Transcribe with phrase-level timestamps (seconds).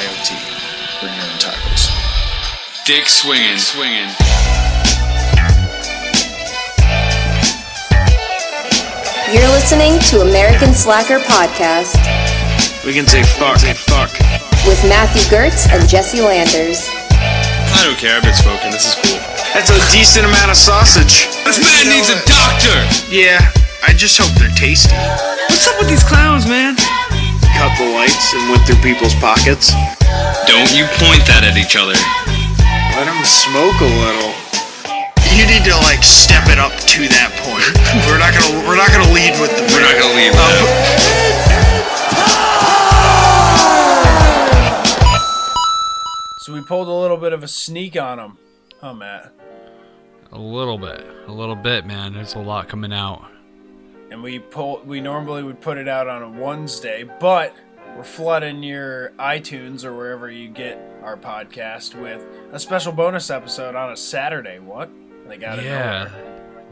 [0.00, 0.32] BYOT.
[1.00, 1.92] Bring your own tacos.
[2.86, 4.08] Dick swinging, swinging.
[9.28, 12.00] You're listening to American Slacker Podcast
[12.86, 13.58] We can say fuck.
[13.58, 14.08] Say fuck.
[14.64, 16.88] with Matthew Gertz and Jesse Landers.
[17.12, 18.16] I don't care.
[18.16, 18.70] I've been smoking.
[18.72, 19.20] This is cool.
[19.52, 21.28] That's a decent amount of sausage.
[21.44, 22.76] This man needs a doctor.
[23.12, 23.52] Yeah,
[23.84, 24.96] I just hope they're tasty.
[24.96, 26.79] What's up with these clowns, man?
[27.60, 29.76] Cut the lights and went through people's pockets.
[30.48, 31.92] Don't you point that at each other.
[32.96, 34.32] Let them smoke a little.
[35.36, 37.68] You need to like step it up to that point.
[38.08, 40.56] we're not gonna we're not gonna lead with the We're not gonna leave that.
[40.56, 40.72] Uh,
[46.40, 48.38] so we pulled a little bit of a sneak on them.
[48.80, 49.34] Huh, Matt?
[50.32, 52.14] A little bit, a little bit, man.
[52.14, 53.22] There's a lot coming out.
[54.10, 54.82] And we pull.
[54.84, 57.54] We normally would put it out on a Wednesday, but
[57.96, 63.74] we're flooding your iTunes or wherever you get our podcast with a special bonus episode
[63.74, 64.58] on a Saturday.
[64.58, 64.90] What?
[65.28, 65.64] They got it.
[65.64, 66.10] Yeah,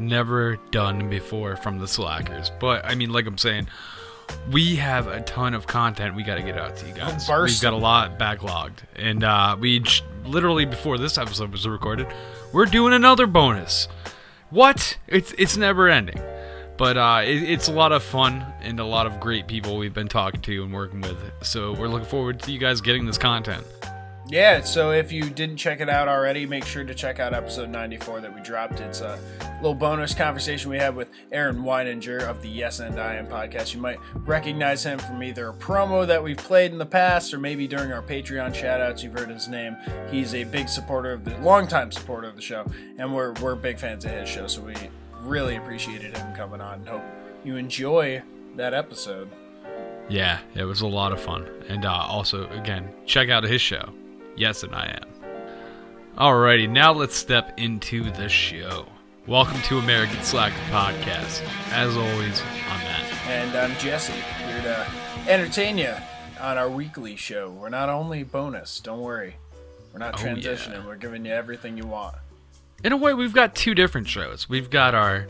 [0.01, 2.51] never done before from the Slackers.
[2.59, 3.69] But I mean, like I'm saying,
[4.51, 7.29] we have a ton of content we got to get out to you guys.
[7.29, 12.09] We've got a lot backlogged, and uh, we j- literally before this episode was recorded,
[12.53, 13.87] we're doing another bonus.
[14.51, 14.99] What?
[15.07, 16.21] It's it's never ending.
[16.79, 19.93] But uh, it, it's a lot of fun and a lot of great people we've
[19.93, 21.19] been talking to and working with.
[21.43, 23.67] So we're looking forward to you guys getting this content.
[24.31, 27.71] Yeah, so if you didn't check it out already, make sure to check out episode
[27.71, 28.79] 94 that we dropped.
[28.79, 29.19] It's a
[29.57, 33.75] little bonus conversation we had with Aaron Weininger of the Yes and I Am podcast.
[33.75, 37.39] You might recognize him from either a promo that we've played in the past or
[37.39, 39.03] maybe during our Patreon shoutouts.
[39.03, 39.79] You've heard his name.
[40.11, 42.67] He's a big supporter of the longtime supporter of the show,
[42.99, 44.75] and we're we're big fans of his show, so we
[45.23, 46.85] really appreciated him coming on.
[46.87, 47.03] Hope
[47.45, 48.23] you enjoy
[48.57, 49.29] that episode.
[50.09, 51.47] Yeah, it was a lot of fun.
[51.69, 53.93] And uh, also, again, check out his show.
[54.37, 55.09] Yes, and I am.
[56.17, 58.87] Alrighty, now let's step into the show.
[59.27, 61.43] Welcome to American Slacker Podcast.
[61.71, 62.41] As always,
[62.71, 63.13] I'm Matt.
[63.27, 64.87] And I'm Jesse, here to
[65.31, 65.93] entertain you
[66.41, 67.51] on our weekly show.
[67.51, 69.37] We're not only bonus, don't worry.
[69.93, 70.35] We're not Oh, yeah.
[70.35, 72.15] transitioning, we're giving you everything you want.
[72.85, 74.49] In a way, we've got two different shows.
[74.49, 75.27] We've got our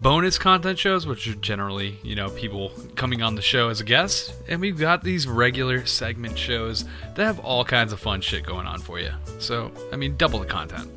[0.00, 3.84] bonus content shows, which are generally, you know, people coming on the show as a
[3.84, 6.84] guest, and we've got these regular segment shows
[7.16, 9.10] that have all kinds of fun shit going on for you.
[9.40, 10.88] So, I mean, double the content.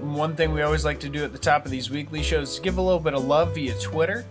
[0.00, 2.58] One thing we always like to do at the top of these weekly shows is
[2.60, 4.24] give a little bit of love via Twitter.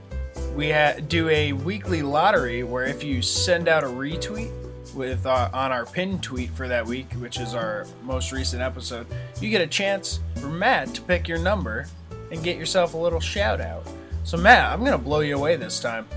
[0.55, 4.60] We ha- do a weekly lottery where if you send out a retweet
[4.93, 9.07] with uh, on our pinned tweet for that week, which is our most recent episode,
[9.39, 11.87] you get a chance for Matt to pick your number
[12.31, 13.85] and get yourself a little shout out.
[14.23, 16.07] So Matt, I'm gonna blow you away this time.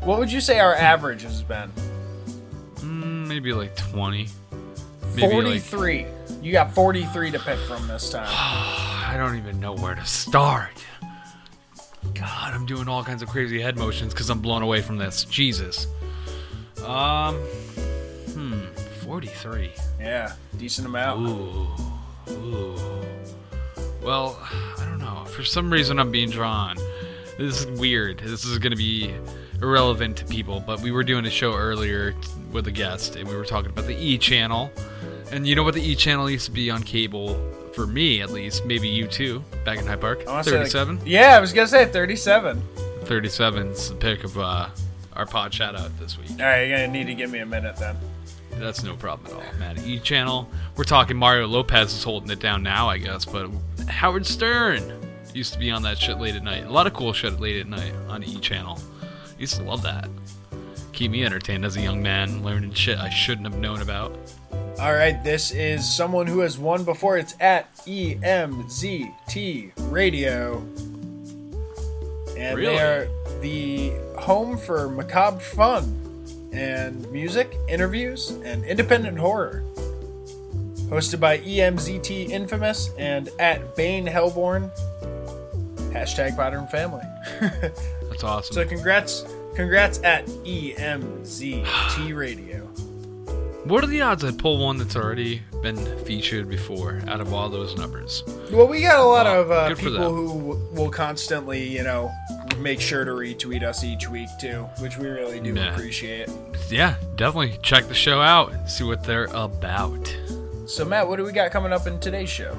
[0.00, 1.70] What would you say our average has been?
[2.76, 4.28] Mm, maybe like 20.
[5.14, 6.06] Maybe like 43.
[6.42, 8.26] You got 43 to pick from this time.
[8.28, 10.84] I don't even know where to start.
[12.14, 15.24] God, I'm doing all kinds of crazy head motions because I'm blown away from this.
[15.24, 15.86] Jesus.
[16.84, 17.40] Um,
[18.34, 18.64] hmm,
[19.04, 19.72] 43.
[20.00, 21.20] Yeah, decent amount.
[21.28, 22.76] Ooh, ooh.
[24.02, 24.38] Well,
[24.78, 25.24] I don't know.
[25.26, 26.76] For some reason, I'm being drawn.
[27.38, 28.18] This is weird.
[28.18, 29.14] This is going to be
[29.60, 32.14] irrelevant to people, but we were doing a show earlier
[32.50, 34.70] with a guest, and we were talking about the E channel.
[35.30, 37.34] And you know what the E channel used to be on cable,
[37.74, 40.20] for me at least, maybe you too, back in High Park?
[40.22, 41.00] Say, like- 37?
[41.06, 42.62] yeah, I was gonna say 37.
[43.04, 44.68] 37's the pick of uh,
[45.14, 46.30] our pod shout out this week.
[46.32, 47.96] All right, you're gonna need to give me a minute then.
[48.62, 49.76] That's no problem at all, man.
[49.84, 50.48] E channel.
[50.76, 53.50] We're talking Mario Lopez is holding it down now, I guess, but
[53.88, 54.92] Howard Stern
[55.34, 56.64] used to be on that shit late at night.
[56.66, 58.78] A lot of cool shit late at night on E channel.
[59.36, 60.08] Used to love that.
[60.92, 64.16] Keep me entertained as a young man, learning shit I shouldn't have known about.
[64.78, 67.18] All right, this is someone who has won before.
[67.18, 70.58] It's at EMZT Radio,
[72.36, 72.76] and Really?
[72.76, 73.08] they are
[73.40, 73.90] the
[74.20, 75.98] home for macabre fun
[76.52, 79.62] and music, interviews, and independent horror.
[80.88, 84.70] Hosted by EMZT Infamous and at Bane Hellborn.
[85.92, 87.04] Hashtag Modern Family.
[87.40, 88.54] That's awesome.
[88.54, 91.64] so congrats, congrats at EMZT
[92.16, 92.58] Radio.
[93.64, 97.48] what are the odds I pull one that's already been featured before out of all
[97.48, 98.22] those numbers?
[98.50, 102.10] Well, we got a lot Well, of uh, people who will constantly, you know,
[102.58, 105.72] make sure to retweet us each week too, which we really do Yeah.
[105.74, 106.28] appreciate.
[106.68, 110.14] Yeah, definitely check the show out, see what they're about.
[110.66, 112.56] So, Matt, what do we got coming up in today's show?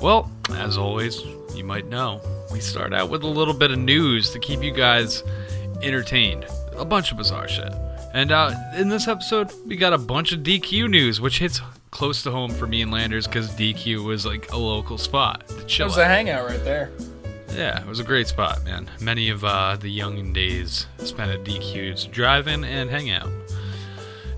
[0.00, 1.20] Well, as always,
[1.54, 2.20] you might know,
[2.52, 5.22] we start out with a little bit of news to keep you guys
[5.82, 6.46] entertained.
[6.76, 7.72] A bunch of bizarre shit.
[8.12, 11.60] And uh, in this episode, we got a bunch of DQ news, which hits
[11.90, 15.64] close to home for me and Landers because DQ was like a local spot to
[15.66, 16.04] chill was at.
[16.04, 16.90] a hangout right there.
[17.54, 18.90] Yeah, it was a great spot, man.
[19.00, 23.28] Many of uh, the young days spent at DQ to drive in and hang out.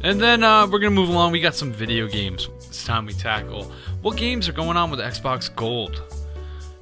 [0.02, 1.32] And then uh, we're gonna move along.
[1.32, 2.50] We got some video games.
[2.58, 3.72] It's time we tackle
[4.02, 6.02] what games are going on with Xbox Gold,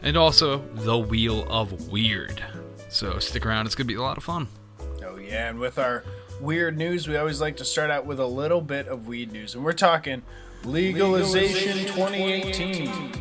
[0.02, 2.42] and also the Wheel of Weird.
[2.88, 3.66] So stick around.
[3.66, 4.48] It's gonna be a lot of fun.
[5.04, 6.02] Oh yeah, and with our
[6.40, 9.54] weird news, we always like to start out with a little bit of weed news,
[9.54, 10.22] and we're talking
[10.64, 13.14] legalization, 2018.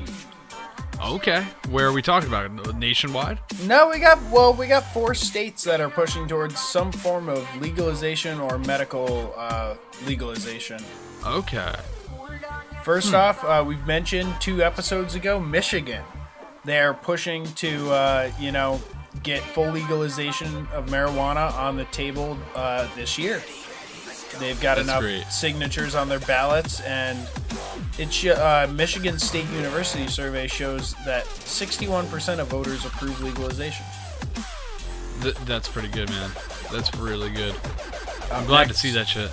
[1.05, 2.77] Okay, where are we talking about?
[2.77, 3.37] Nationwide?
[3.65, 7.45] No, we got well, we got four states that are pushing towards some form of
[7.61, 10.79] legalization or medical uh, legalization.
[11.25, 11.73] Okay.
[12.83, 16.03] First off, uh, we've mentioned two episodes ago, Michigan.
[16.65, 18.81] They're pushing to, uh, you know,
[19.23, 23.41] get full legalization of marijuana on the table uh, this year.
[24.39, 25.25] They've got That's enough great.
[25.31, 27.17] signatures on their ballots, and
[27.97, 33.85] it sh- uh, Michigan State University survey shows that 61% of voters approve legalization.
[35.21, 36.31] Th- that's pretty good, man.
[36.71, 37.55] That's really good.
[38.31, 39.31] I'm glad to see that shit.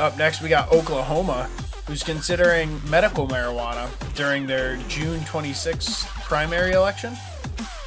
[0.00, 1.44] Up next, we got Oklahoma,
[1.86, 7.14] who's considering medical marijuana during their June 26th primary election.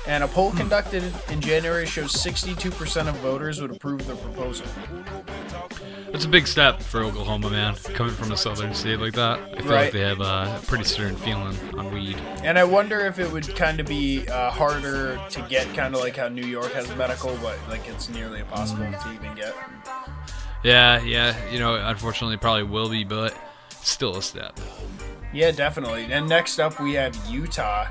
[0.07, 4.65] And a poll conducted in January shows 62% of voters would approve the proposal.
[6.13, 7.75] It's a big step for Oklahoma, man.
[7.93, 9.83] Coming from a southern state like that, I feel Right.
[9.85, 12.17] like they have a pretty stern feeling on weed.
[12.43, 16.01] And I wonder if it would kind of be uh, harder to get, kind of
[16.01, 19.53] like how New York has medical, but like it's nearly impossible to even get.
[20.63, 21.35] Yeah, yeah.
[21.51, 23.37] You know, unfortunately, probably will be, but
[23.81, 24.59] still a step.
[25.33, 26.05] Yeah, definitely.
[26.11, 27.85] And next up, we have Utah,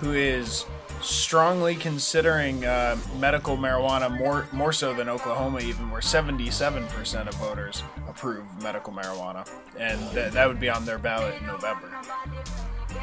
[0.00, 0.64] who is
[1.02, 7.82] strongly considering uh, medical marijuana more more so than Oklahoma, even where 77% of voters
[8.08, 9.48] approve medical marijuana,
[9.78, 11.90] and th- that would be on their ballot in November.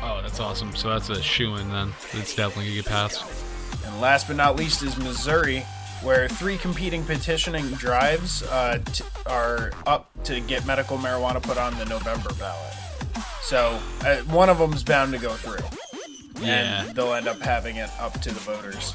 [0.01, 0.75] Oh, that's awesome.
[0.75, 1.93] So that's a shoe in then.
[2.13, 3.23] It's definitely gonna get passed.
[3.85, 5.59] And last but not least is Missouri,
[6.01, 11.77] where three competing petitioning drives uh, t- are up to get medical marijuana put on
[11.77, 12.73] the November ballot.
[13.41, 15.65] So uh, one of them's bound to go through.
[16.41, 16.85] Yeah.
[16.85, 18.93] And they'll end up having it up to the voters.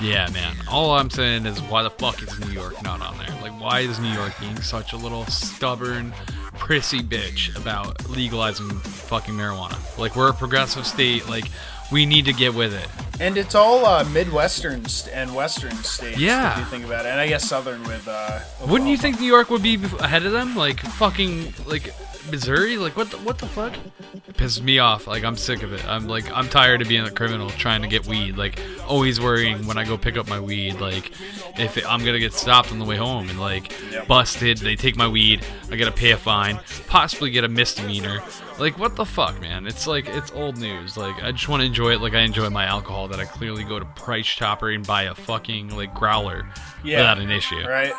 [0.00, 0.54] Yeah, man.
[0.70, 3.34] All I'm saying is, why the fuck is New York not on there?
[3.42, 6.12] Like, why is New York being such a little stubborn,
[6.58, 9.78] prissy bitch about legalizing fucking marijuana?
[9.98, 11.28] Like, we're a progressive state.
[11.28, 11.44] Like,
[11.90, 12.88] we need to get with it.
[13.20, 16.18] And it's all uh, Midwestern st- and Western states.
[16.18, 16.52] Yeah.
[16.52, 17.10] If you think about it.
[17.10, 18.08] And I guess Southern with.
[18.08, 20.56] Uh, Wouldn't you think New York would be ahead of them?
[20.56, 21.94] Like fucking like
[22.30, 22.76] Missouri?
[22.76, 23.74] Like what the what the fuck?
[24.14, 25.06] It pisses me off.
[25.06, 25.84] Like I'm sick of it.
[25.86, 28.36] I'm like I'm tired of being a criminal trying to get weed.
[28.36, 30.80] Like always worrying when I go pick up my weed.
[30.80, 31.12] Like
[31.58, 33.74] if it, I'm gonna get stopped on the way home and like
[34.06, 34.58] busted.
[34.58, 35.44] They take my weed.
[35.70, 36.60] I gotta pay a fine.
[36.86, 38.22] Possibly get a misdemeanor.
[38.58, 39.66] Like what the fuck, man?
[39.66, 40.96] It's like it's old news.
[40.96, 43.08] Like I just want to enjoy it like I enjoy my alcohol.
[43.08, 46.46] That I clearly go to Price Chopper and buy a fucking like growler
[46.84, 46.98] Yeah.
[46.98, 47.66] without an issue.
[47.66, 47.92] Right.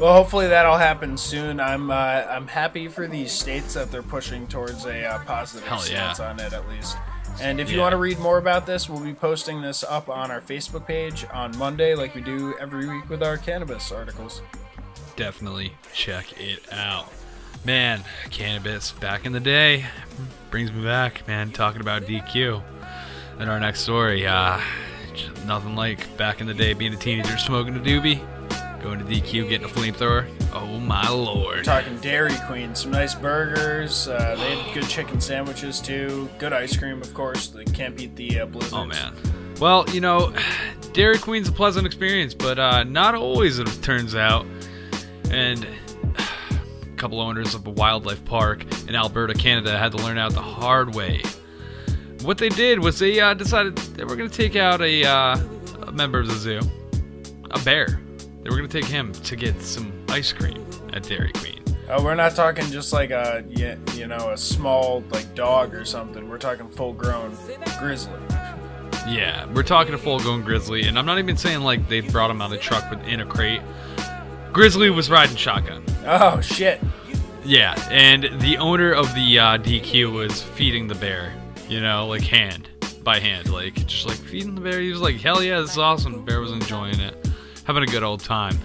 [0.00, 1.58] Well, hopefully that'll happen soon.
[1.58, 5.78] I'm uh, I'm happy for these states that they're pushing towards a uh, positive Hell
[5.90, 6.12] yeah.
[6.12, 6.96] stance on it at least.
[7.40, 7.82] And if you Yeah.
[7.82, 11.24] want to read more about this, we'll be posting this up on our Facebook page
[11.32, 14.40] on Monday, like we do every week with our cannabis articles.
[15.16, 17.12] definitely check it out.
[17.64, 19.84] Man, cannabis back in the day
[20.48, 22.62] brings me back, man, talking about DQ.
[23.40, 24.60] And our next story, uh,
[25.44, 28.20] nothing like back in the day being a teenager smoking a doobie,
[28.82, 30.28] going to DQ, getting a flamethrower.
[30.54, 31.64] Oh my lord.
[31.64, 34.08] Talking Dairy Queen, some nice burgers.
[34.08, 36.28] Uh, they had good chicken sandwiches too.
[36.38, 37.48] Good ice cream, of course.
[37.48, 38.74] They can't beat the uh, blizzards.
[38.74, 39.14] Oh man.
[39.60, 40.32] Well, you know,
[40.92, 44.46] Dairy Queen's a pleasant experience, but uh, not always, it turns out.
[45.30, 45.64] And
[46.16, 50.42] a couple owners of a wildlife park in Alberta, Canada, had to learn out the
[50.42, 51.22] hard way.
[52.22, 55.38] What they did was they uh, decided they were going to take out a, uh,
[55.82, 56.60] a member of the zoo,
[57.50, 58.00] a bear.
[58.48, 60.64] They were to take him to get some ice cream
[60.94, 61.62] at Dairy Queen.
[61.90, 66.30] Oh, we're not talking just like a you know a small like dog or something.
[66.30, 67.36] We're talking full grown
[67.78, 68.18] grizzly.
[69.06, 72.40] Yeah, we're talking a full-grown grizzly, and I'm not even saying like they brought him
[72.40, 73.60] out of the truck within a crate.
[74.52, 75.84] Grizzly was riding shotgun.
[76.06, 76.80] Oh shit!
[77.44, 81.34] Yeah, and the owner of the uh, DQ was feeding the bear,
[81.68, 82.68] you know, like hand
[83.02, 84.80] by hand, like just like feeding the bear.
[84.80, 87.27] He was like, "Hell yeah, this is awesome." The bear was enjoying it,
[87.68, 88.58] having a good old time.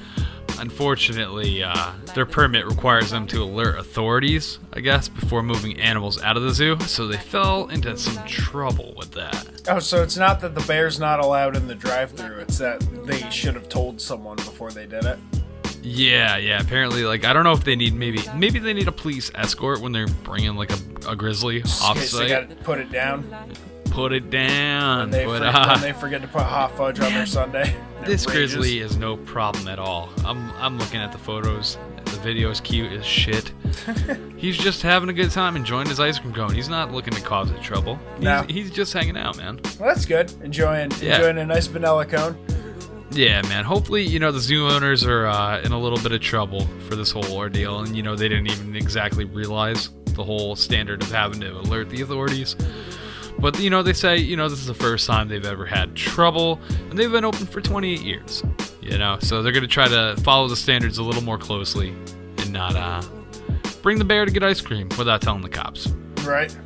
[0.59, 6.37] Unfortunately, uh, their permit requires them to alert authorities, I guess, before moving animals out
[6.37, 6.79] of the zoo.
[6.81, 9.63] So they fell into some trouble with that.
[9.67, 12.37] Oh, so it's not that the bear's not allowed in the drive-through.
[12.37, 15.19] It's that they should have told someone before they did it.
[15.81, 16.61] Yeah, yeah.
[16.61, 19.81] Apparently, like I don't know if they need maybe maybe they need a police escort
[19.81, 23.29] when they're bringing like a, a grizzly In case they got to put it down.
[23.93, 25.11] Put it down.
[25.11, 27.73] They, but, for- uh, they forget to put hot fudge on their sundae.
[28.03, 28.55] This rages.
[28.55, 30.09] grizzly is no problem at all.
[30.25, 31.77] I'm I'm looking at the photos.
[32.03, 33.53] The video is cute as shit.
[34.37, 36.53] he's just having a good time enjoying his ice cream cone.
[36.53, 37.97] He's not looking to cause it trouble.
[38.15, 38.41] He's, No.
[38.49, 39.57] he's just hanging out, man.
[39.79, 40.33] Well, that's good.
[40.43, 41.15] Enjoying Yeah.
[41.15, 42.35] enjoying a nice vanilla cone.
[43.11, 43.63] Yeah, man.
[43.63, 46.97] Hopefully, you know, the zoo owners are uh, in a little bit of trouble for
[46.97, 51.09] this whole ordeal, and you know, they didn't even exactly realize the whole standard of
[51.09, 52.57] having to alert the authorities.
[53.43, 55.97] But you know, they say you know this is the first time they've ever had
[55.97, 58.41] trouble, and they've been open for 28 years.
[58.81, 61.89] You know, so they're gonna try to follow the standards a little more closely
[62.37, 63.01] and not uh,
[63.81, 65.89] bring the bear to get ice cream without telling the cops.
[66.23, 66.57] Right.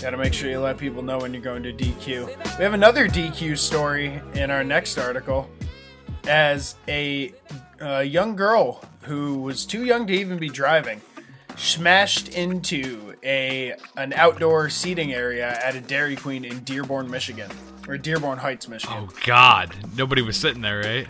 [0.00, 2.26] Got to make sure you let people know when you're going to DQ.
[2.58, 5.48] We have another DQ story in our next article
[6.26, 7.34] as a
[7.80, 11.02] uh, young girl who was too young to even be driving
[11.56, 17.50] smashed into a an outdoor seating area at a Dairy Queen in Dearborn, Michigan,
[17.88, 19.08] or Dearborn Heights, Michigan.
[19.08, 21.06] Oh God, nobody was sitting there, right?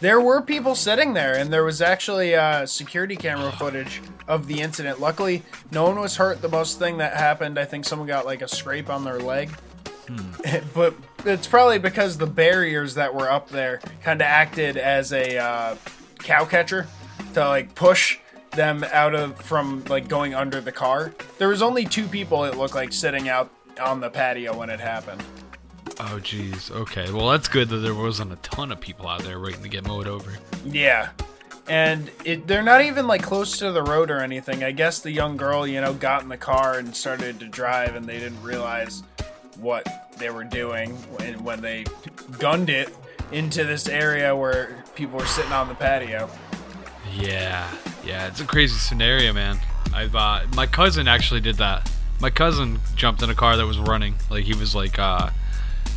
[0.00, 4.60] There were people sitting there, and there was actually uh, security camera footage of the
[4.60, 5.00] incident.
[5.00, 5.42] Luckily,
[5.72, 6.40] no one was hurt.
[6.40, 9.50] The most thing that happened, I think someone got like a scrape on their leg.
[10.74, 15.36] but it's probably because the barriers that were up there kind of acted as a
[15.36, 15.76] uh,
[16.20, 16.86] cow catcher
[17.34, 18.18] to like push
[18.52, 21.12] them out of from like going under the car.
[21.38, 23.50] There was only two people it looked like sitting out
[23.80, 25.22] on the patio when it happened.
[26.00, 26.70] Oh jeez.
[26.70, 27.10] Okay.
[27.10, 29.86] Well, that's good that there wasn't a ton of people out there waiting to get
[29.86, 30.32] mowed over.
[30.64, 31.10] Yeah.
[31.68, 34.64] And it, they're not even like close to the road or anything.
[34.64, 37.94] I guess the young girl, you know, got in the car and started to drive,
[37.94, 39.02] and they didn't realize
[39.58, 39.86] what
[40.18, 41.84] they were doing when, when they
[42.38, 42.94] gunned it
[43.32, 46.30] into this area where people were sitting on the patio.
[47.14, 47.70] Yeah,
[48.04, 49.58] yeah, it's a crazy scenario, man.
[49.92, 51.90] I've uh, my cousin actually did that.
[52.20, 54.16] My cousin jumped in a car that was running.
[54.30, 55.30] Like he was like, uh,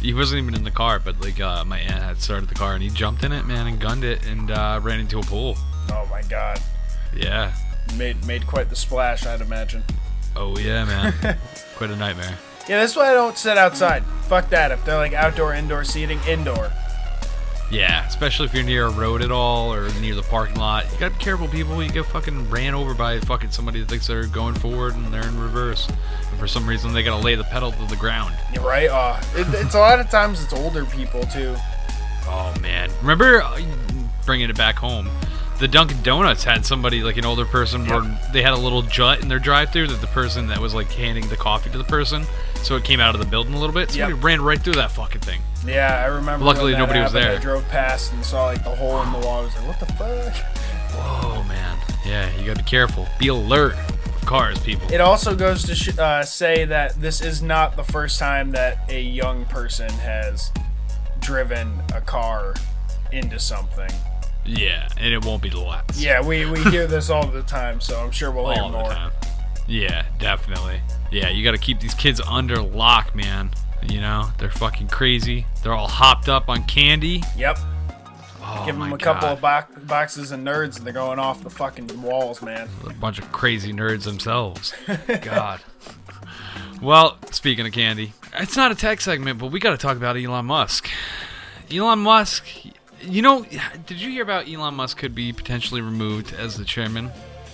[0.01, 2.74] he wasn't even in the car, but like uh, my aunt had started the car
[2.74, 5.55] and he jumped in it, man, and gunned it and uh, ran into a pool.
[5.89, 6.60] Oh my god.
[7.15, 7.53] Yeah.
[7.98, 9.84] Made made quite the splash, I'd imagine.
[10.36, 11.13] Oh yeah, man.
[11.75, 12.38] Quite a nightmare.
[12.70, 14.05] Yeah, that's why I don't sit outside.
[14.29, 14.72] Fuck that.
[14.72, 16.72] If they're like outdoor, indoor seating, indoor.
[17.71, 20.91] Yeah, especially if you're near a road at all or near the parking lot.
[20.91, 21.81] You gotta be careful, people.
[21.81, 25.27] You get fucking ran over by fucking somebody that thinks they're going forward and they're
[25.27, 25.87] in reverse.
[26.29, 28.35] And for some reason, they gotta lay the pedal to the ground.
[28.53, 28.89] You're right.
[28.89, 31.55] Uh, it, it's a lot of times it's older people too.
[32.27, 33.59] Oh man, remember uh,
[34.25, 35.09] bringing it back home?
[35.59, 38.01] The Dunkin' Donuts had somebody like an older person where
[38.33, 41.27] they had a little jut in their drive-through that the person that was like handing
[41.29, 42.25] the coffee to the person,
[42.63, 43.91] so it came out of the building a little bit.
[43.91, 44.23] Somebody Yep.
[44.23, 45.39] ran right through that fucking thing.
[45.65, 46.45] Yeah, I remember.
[46.45, 47.35] Luckily, nobody was there.
[47.35, 49.41] I drove past and saw like the hole in the wall.
[49.41, 50.35] I was like, "What the fuck?"
[50.93, 51.77] Whoa, man.
[52.05, 53.07] Yeah, you gotta be careful.
[53.19, 53.75] Be alert
[54.05, 54.91] of cars, people.
[54.91, 58.89] It also goes to sh- uh, say that this is not the first time that
[58.89, 60.51] a young person has
[61.19, 62.55] driven a car
[63.11, 63.89] into something.
[64.45, 65.99] yeah, and it won't be the last.
[65.99, 68.77] Yeah, we, we hear this all the time, so I'm sure we'll hear all the
[68.79, 68.89] more.
[68.89, 69.11] time.
[69.67, 70.81] Yeah, definitely.
[71.11, 73.51] Yeah, you got to keep these kids under lock, man.
[73.88, 75.45] You know, they're fucking crazy.
[75.63, 77.23] They're all hopped up on candy.
[77.38, 77.57] Yep,
[78.43, 79.65] Oh, give them a couple God.
[79.67, 82.67] of bo- boxes of nerds, and they're going off the fucking walls, man.
[82.85, 84.73] a bunch of crazy nerds themselves.
[85.21, 85.61] God.
[86.81, 90.17] Well, speaking of candy, it's not a tech segment, but we got to talk about
[90.17, 90.89] Elon Musk.
[91.71, 92.45] Elon Musk,
[93.01, 93.45] you know,
[93.85, 97.11] did you hear about Elon Musk could be potentially removed as the chairman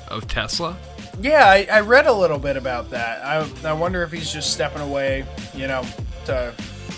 [0.08, 0.78] of Tesla?
[1.22, 3.24] Yeah, I, I read a little bit about that.
[3.26, 5.84] I, I wonder if he's just stepping away, you know,
[6.28, 6.54] to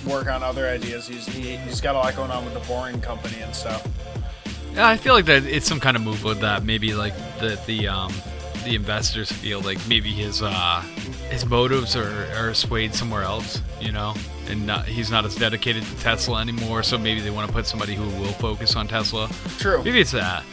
[0.07, 1.07] work on other ideas.
[1.07, 3.87] He's he, he's got a lot going on with the Boring Company and stuff.
[4.73, 6.63] Yeah, I feel like that it's some kind of move with that.
[6.63, 8.13] Maybe like the the um
[8.65, 10.81] the investors feel like maybe his uh
[11.29, 14.15] his motives are, are swayed somewhere else, you know,
[14.47, 16.81] and not, he's not as dedicated to Tesla anymore.
[16.81, 19.29] So maybe they want to put somebody who will focus on Tesla.
[19.59, 19.83] True.
[19.83, 20.43] Maybe it's that.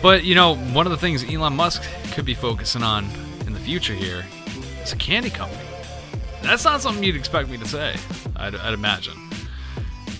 [0.00, 3.06] But you know, one of the things Elon Musk could be focusing on
[3.46, 4.24] in the future here
[4.82, 5.73] is a candy company.
[6.44, 7.96] That's not something you'd expect me to say.
[8.36, 9.14] I'd, I'd imagine.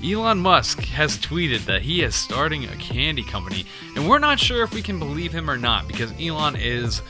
[0.02, 3.64] Elon Musk has tweeted that he is starting a candy company,
[3.94, 7.02] and we're not sure if we can believe him or not because Elon is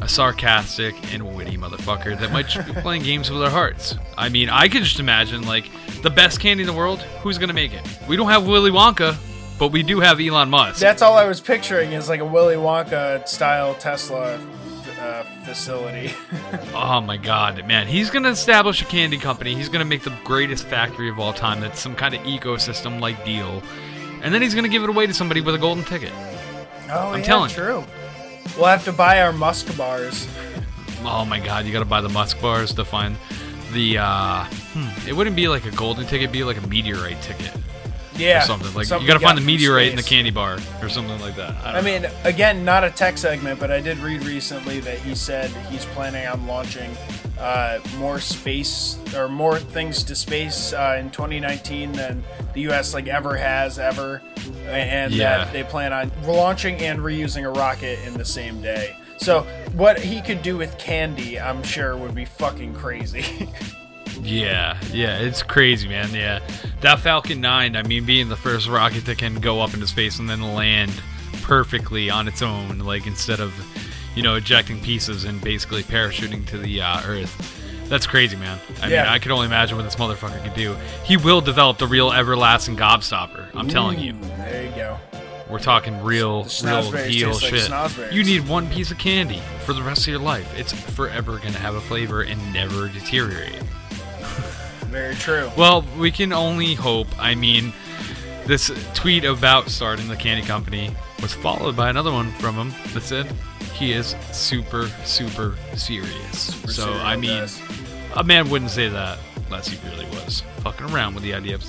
[0.00, 3.96] a sarcastic and witty motherfucker that might just be playing games with our hearts.
[4.16, 5.70] I mean, I could just imagine like
[6.02, 7.00] the best candy in the world.
[7.22, 7.86] Who's gonna make it?
[8.08, 9.16] We don't have Willy Wonka,
[9.58, 10.80] but we do have Elon Musk.
[10.80, 14.38] That's all I was picturing is like a Willy Wonka style Tesla
[15.00, 16.12] uh, facility.
[16.78, 17.86] Oh my god, man.
[17.86, 19.54] He's gonna establish a candy company.
[19.54, 23.24] He's gonna make the greatest factory of all time that's some kind of ecosystem like
[23.24, 23.62] deal.
[24.22, 26.12] And then he's gonna give it away to somebody with a golden ticket.
[26.90, 27.82] Oh, I'm yeah, telling true.
[28.56, 30.28] We'll have to buy our musk bars.
[31.02, 33.16] Oh my god, you gotta buy the musk bars to find
[33.72, 33.98] the.
[33.98, 37.52] uh hmm, It wouldn't be like a golden ticket, it'd be like a meteorite ticket
[38.18, 38.72] Yeah, or something.
[38.74, 41.36] Like something you gotta we find the meteorite in the candy bar or something like
[41.36, 41.54] that.
[41.64, 41.82] I, I know.
[41.82, 45.84] mean, again, not a tech segment, but I did read recently that he said he's
[45.86, 46.90] planning on launching
[47.38, 52.94] uh, more space or more things to space uh, in 2019 than the U.S.
[52.94, 54.22] like ever has ever,
[54.66, 55.38] and Yeah.
[55.44, 58.96] that they plan on launching and reusing a rocket in the same day.
[59.18, 59.42] So
[59.74, 63.48] what he could do with candy, I'm sure, would be fucking crazy.
[64.22, 66.12] Yeah, yeah, it's crazy, man.
[66.14, 66.40] Yeah,
[66.80, 70.18] that Falcon 9, I mean, being the first rocket that can go up into space
[70.18, 70.92] and then land
[71.42, 73.52] perfectly on its own, like instead of,
[74.14, 77.62] you know, ejecting pieces and basically parachuting to the uh, Earth.
[77.88, 78.58] That's crazy, man.
[78.80, 79.12] I mean, Yeah.
[79.12, 80.74] I can only imagine what this motherfucker could do.
[81.04, 83.46] He will develop the real everlasting gobstopper.
[83.54, 84.14] I'm telling you.
[84.38, 84.98] There you go.
[85.48, 88.12] We're talking real, real deal taste like shit.
[88.12, 90.52] you need one piece of candy for the rest of your life.
[90.58, 93.62] It's forever gonna have a flavor and never deteriorate.
[94.88, 95.50] Very true.
[95.56, 97.08] Well, we can only hope.
[97.18, 97.72] I mean,
[98.46, 100.90] this tweet about starting the candy company
[101.20, 103.26] was followed by another one from him that said
[103.74, 106.54] he is super, super serious.
[106.64, 107.60] so, serial I mean, guys.
[108.16, 111.64] a man wouldn't say that unless he really was fucking around with the idea of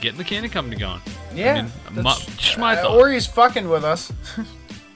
[0.00, 1.00] getting the candy company going.
[1.34, 1.68] Yeah.
[1.86, 2.16] I mean, my,
[2.58, 2.98] my uh, thought.
[2.98, 4.12] or he's fucking with us.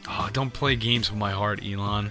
[0.09, 2.11] Oh, don't play games with my heart, Elon.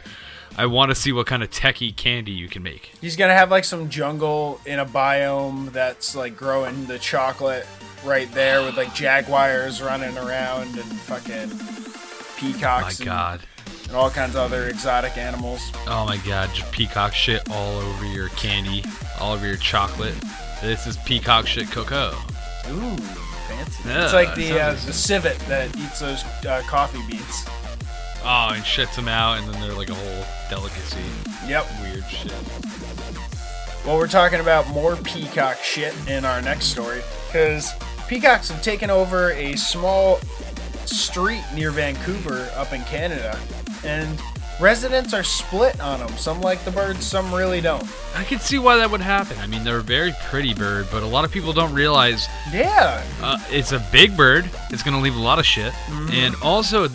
[0.58, 2.92] I want to see what kind of techie candy you can make.
[3.02, 7.68] He's gonna have like some jungle in a biome that's like growing the chocolate
[8.06, 13.42] right there with like jaguars running around and fucking My peacocks and, God.
[13.88, 15.62] and all kinds of other exotic animals.
[15.88, 16.50] Oh my God.
[16.54, 18.84] Just peacock shit all over your candy,
[19.20, 20.16] all over your chocolate.
[20.62, 22.12] This is peacock shit cocoa.
[22.70, 23.90] Ooh, fancy.
[23.90, 27.46] Yeah, it's like the uh, the civet that eats those uh, coffee beans.
[28.27, 31.00] Oh, and shits them out, and then they're like a whole delicacy.
[31.48, 31.68] Yep.
[31.81, 32.33] Weird shit.
[33.85, 37.72] Well, we're talking about more peacock shit in our next story because
[38.07, 40.20] peacocks have taken over a small
[40.85, 43.38] street near Vancouver up in Canada,
[43.83, 44.20] and
[44.59, 46.09] residents are split on them.
[46.18, 47.88] Some like the birds, some really don't.
[48.16, 49.38] I can see why that would happen.
[49.38, 53.03] I mean, they're a very pretty bird, but a lot of people don't realize Yeah,
[53.22, 54.50] uh, it's a big bird.
[54.72, 55.74] It's going to leave a lot of shit.
[55.74, 56.11] Mm-hmm.
[56.11, 56.88] And also,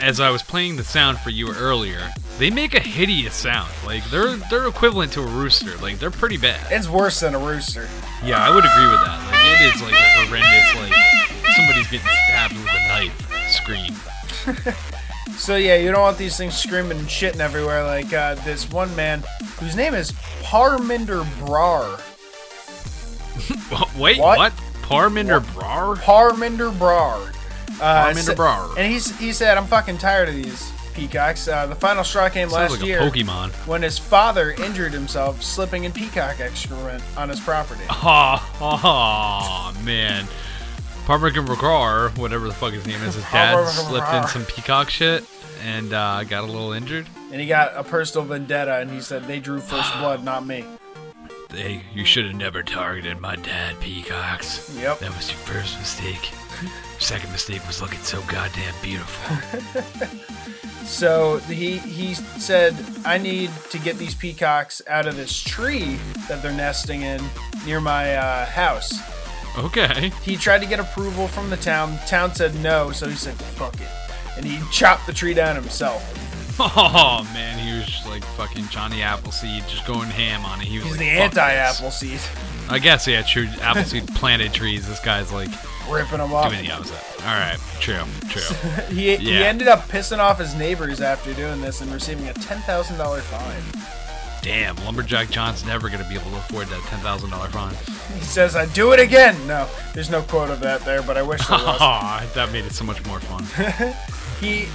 [0.00, 3.70] as I was playing the sound for you earlier, they make a hideous sound.
[3.86, 5.76] Like they're they're equivalent to a rooster.
[5.78, 6.66] Like they're pretty bad.
[6.70, 7.88] it's worse than a rooster.
[8.24, 9.18] Yeah, I would agree with that.
[9.30, 14.74] Like it is like a horrendous like somebody's getting stabbed with a knife scream.
[15.36, 17.84] So yeah, you don't want these things screaming and shitting everywhere.
[17.84, 19.22] Like uh, this one man
[19.60, 20.10] whose name is
[20.42, 22.00] Parminder Brar.
[24.00, 24.38] Wait, What?
[24.38, 24.52] what?
[24.82, 25.96] Parminder Brar?
[25.98, 27.32] Parminder Brar.
[27.80, 28.76] Uh, Parminder sa- Brar.
[28.76, 32.48] And he's he said, "I'm fucking tired of these peacocks." Uh, the final straw came
[32.50, 33.50] Sounds last like year a Pokemon.
[33.66, 37.84] when his father injured himself slipping in peacock excrement on his property.
[38.60, 40.26] Oh, man.
[41.06, 45.24] Parminder Brar, whatever the fuck his name is, his dad slipped in some peacock shit
[45.64, 47.06] and uh, got a little injured.
[47.32, 50.64] And he got a personal vendetta, and he said, "They drew first blood, not me."
[51.50, 54.76] Hey, you should have never targeted my dad, peacocks.
[54.78, 54.98] Yep.
[54.98, 56.30] That was your first mistake.
[56.98, 59.36] Second mistake was looking so goddamn beautiful.
[60.88, 66.42] So he he said, "I need to get these peacocks out of this tree that
[66.42, 67.22] they're nesting in
[67.66, 68.98] near my uh, house."
[69.58, 70.10] Okay.
[70.22, 71.92] He tried to get approval from the town.
[71.92, 73.88] The town said no, so he said, "Fuck it,"
[74.38, 76.02] and he chopped the tree down himself.
[76.60, 80.66] Oh man, he was just like fucking Johnny Appleseed, just going ham on it.
[80.66, 82.20] He was He's like, the "Fuck this." anti-Appleseed,
[82.70, 83.46] I guess yeah, true.
[83.60, 84.88] Appleseed planted trees.
[84.88, 85.50] This guy's like
[85.88, 86.50] ripping them off.
[86.50, 86.96] doing the opposite.
[87.20, 88.42] All right, true, true.
[88.88, 89.46] He, he Yeah.
[89.46, 93.20] ended up pissing off his neighbors after doing this and receiving a ten thousand dollar
[93.20, 93.62] fine.
[94.42, 97.74] Damn, lumberjack John's never gonna be able to afford that ten thousand dollar fine.
[98.14, 101.22] He says, "I do it again." No, there's no quote of that there, but I
[101.22, 101.80] wish there was.
[102.34, 103.44] That made it so much more fun.
[104.40, 104.66] he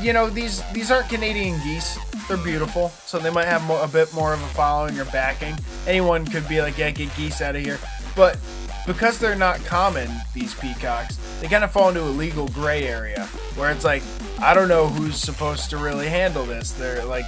[0.00, 1.98] you know these these aren't canadian geese.
[2.28, 2.90] They're beautiful.
[3.06, 5.56] So they might have a bit more of a following or backing.
[5.86, 7.78] Anyone could be like yeah get geese out of here.
[8.14, 8.38] But
[8.86, 13.26] because they're not common these peacocks they kind of fall into a legal gray area
[13.54, 14.02] where it's like
[14.38, 16.72] i don't know who's supposed to really handle this.
[16.72, 17.26] They're like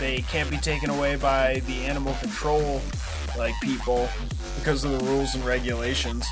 [0.00, 2.82] they can't be taken away by the animal control
[3.38, 4.08] like people
[4.58, 6.26] because of the rules and regulations.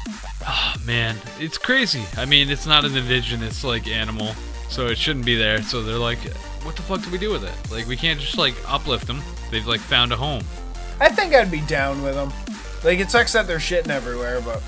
[0.47, 2.05] Oh Man, it's crazy.
[2.17, 4.35] I mean, it's not an indigenous like animal,
[4.69, 5.63] so it shouldn't be there.
[5.63, 6.19] So they're like,
[6.65, 7.55] what the fuck do we do with it?
[7.71, 9.21] Like, we can't just like uplift them.
[9.51, 10.43] They've like found a home.
[11.01, 12.33] i think i'd be down with them
[12.85, 14.63] like it sucks that they're shitting everywhere but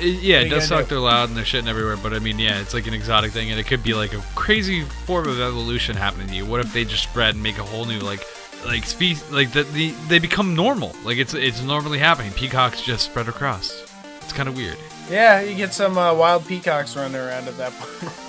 [0.00, 0.84] It- yeah, it does suck.
[0.84, 0.90] do?
[0.90, 1.96] They're loud and they're shitting everywhere.
[1.96, 4.20] But I mean, yeah, it's like an exotic thing, and it could be like a
[4.34, 6.44] crazy form of evolution happening to you.
[6.46, 8.20] What if they just spread and make a whole new like,
[8.66, 10.94] like species, like the, the they become normal?
[11.04, 12.32] Like it's it's normally happening.
[12.32, 13.84] Peacocks just spread across.
[14.22, 14.78] It's kind of weird.
[15.10, 18.12] Yeah, you get some uh, wild peacocks running around at that point.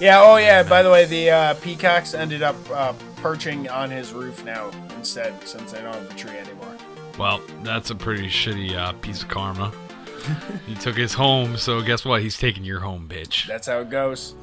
[0.00, 0.20] yeah.
[0.22, 0.62] Oh yeah.
[0.62, 5.34] By the way, the uh, peacocks ended up uh, perching on his roof now instead,
[5.46, 6.76] since they don't have the tree anymore.
[7.18, 9.72] Well, that's a pretty shitty uh, piece of karma.
[10.66, 12.22] he took his home, so guess what?
[12.22, 13.46] He's taking your home, bitch.
[13.46, 14.34] That's how it goes.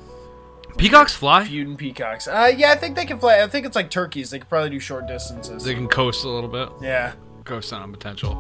[0.77, 1.45] Peacocks fly.
[1.45, 2.27] Feuding peacocks.
[2.27, 3.41] Uh, yeah, I think they can fly.
[3.41, 4.29] I think it's like turkeys.
[4.29, 5.63] They can probably do short distances.
[5.63, 6.69] They can coast a little bit.
[6.81, 7.13] yeah.
[7.43, 8.35] Coast on potential.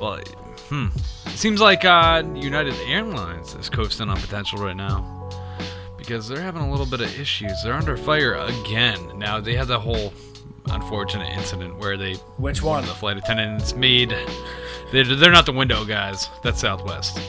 [0.00, 0.20] Well,
[0.68, 0.88] hmm.
[1.30, 5.18] Seems like uh, United Airlines is coasting on potential right now
[6.08, 7.52] because they're having a little bit of issues.
[7.62, 9.18] They're under fire again.
[9.18, 10.10] Now they had that whole
[10.70, 12.82] unfortunate incident where they Which one?
[12.86, 14.16] the flight attendants made.
[14.90, 16.28] They're, they're not the window guys.
[16.42, 17.20] That's Southwest.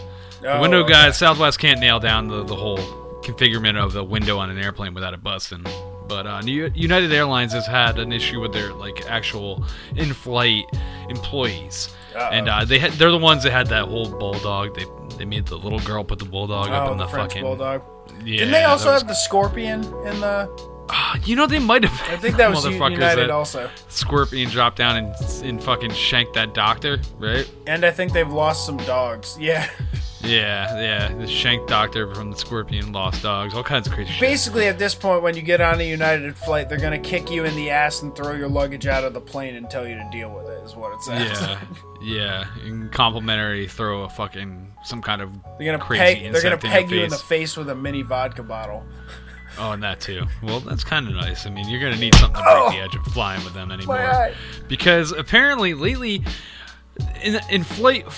[0.42, 0.94] The Oh, window okay.
[0.94, 2.78] guys, Southwest can't nail down the, the whole
[3.22, 5.66] configurement of the window on an airplane without it busting.
[6.08, 9.66] But uh, United Airlines has had an issue with their like actual
[9.98, 10.64] in-flight
[11.10, 12.30] employees, Uh-oh.
[12.32, 14.74] and uh, they had, they're the ones that had that whole bulldog.
[14.76, 14.86] They
[15.18, 17.42] they made the little girl put the bulldog up Oh, in the, the fucking.
[17.44, 17.82] bulldog.
[18.26, 20.70] Yeah, Didn't they also was- have the scorpion in the?
[20.92, 22.10] Ah, you know they might have.
[22.10, 23.70] I think that was United that also.
[23.90, 27.48] Scorpion dropped down and and fucking shanked that doctor, right?
[27.68, 29.38] And I think they've lost some dogs.
[29.40, 29.70] Yeah.
[30.22, 31.14] Yeah, yeah.
[31.16, 34.20] The shank doctor from the Scorpion lost dogs, all kinds of crazy shit.
[34.20, 37.46] Basically, at this point, when you get on a United flight, they're gonna kick you
[37.46, 40.10] in the ass and throw your luggage out of the plane and tell you to
[40.12, 40.49] deal with it.
[40.64, 41.42] Is what it says.
[41.42, 41.60] Yeah,
[42.02, 42.46] yeah.
[42.66, 46.34] And complimentary, throw a fucking some kind of They're gonna crazy peg.
[46.34, 47.54] They're gonna peg you in the face.
[47.54, 48.84] face with a mini vodka bottle.
[49.58, 50.26] Oh, and that too.
[50.42, 51.46] Well, that's kind of nice.
[51.46, 54.32] I mean, you're gonna need something to break the edge of flying with them anymore,
[54.68, 56.24] because apparently lately,
[57.24, 58.10] in in flight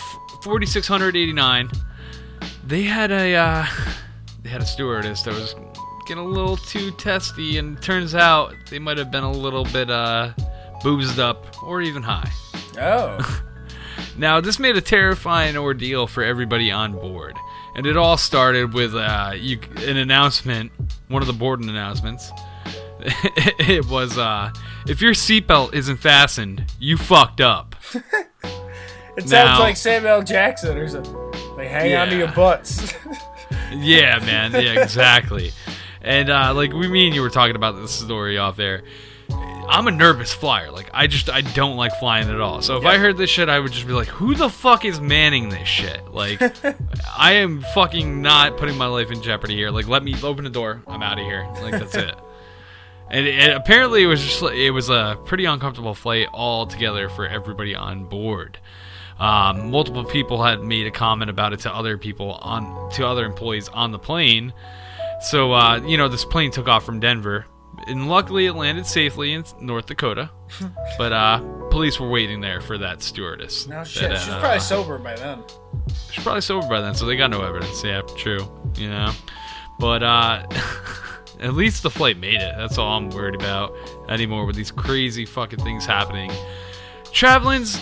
[0.43, 1.69] 4689,
[2.67, 3.65] they had a uh,
[4.43, 5.55] they had a stewardess that was
[6.07, 9.89] getting a little too testy, and turns out they might have been a little bit
[9.89, 10.33] uh
[10.83, 12.31] boozed up or even high.
[12.79, 13.43] Oh.
[14.17, 17.37] Now, this made a terrifying ordeal for everybody on board.
[17.75, 20.71] And it all started with uh, you, an announcement,
[21.07, 22.29] one of the board announcements.
[22.99, 24.51] it was uh,
[24.85, 27.75] if your seatbelt isn't fastened, you fucked up.
[29.17, 30.23] It sounds like Samuel L.
[30.23, 31.13] Jackson or something.
[31.57, 32.93] Like hang on to your butts.
[33.73, 34.53] yeah, man.
[34.53, 35.51] Yeah, exactly.
[36.01, 38.83] And uh, like we, me and you were talking about this story off there.
[39.67, 40.69] I'm a nervous flyer.
[40.71, 42.61] Like I just I don't like flying at all.
[42.61, 44.99] So if I heard this shit, I would just be like, "Who the fuck is
[44.99, 46.41] manning this shit?" Like
[47.17, 49.71] I am fucking not putting my life in jeopardy here.
[49.71, 50.81] Like let me open the door.
[50.87, 51.47] I'm out of here.
[51.61, 52.15] Like that's it.
[53.11, 57.75] And, and apparently it was just it was a pretty uncomfortable flight altogether for everybody
[57.75, 58.57] on board.
[59.19, 63.25] Um, multiple people had made a comment about it to other people on to other
[63.25, 64.53] employees on the plane.
[65.19, 67.45] So uh, you know this plane took off from Denver,
[67.91, 70.29] and luckily it landed safely in North Dakota.
[70.97, 73.67] but uh, police were waiting there for that stewardess.
[73.67, 74.11] no that, shit.
[74.11, 75.43] uh, She's probably sober by then.
[76.11, 77.83] She's probably sober by then, so they got no evidence.
[77.83, 78.49] Yeah, true.
[78.77, 79.11] You know,
[79.79, 80.47] but uh,
[81.39, 82.53] at least the flight made it.
[82.57, 83.73] That's all I'm worried about
[84.09, 86.31] anymore with these crazy fucking things happening.
[87.11, 87.79] Traveling's,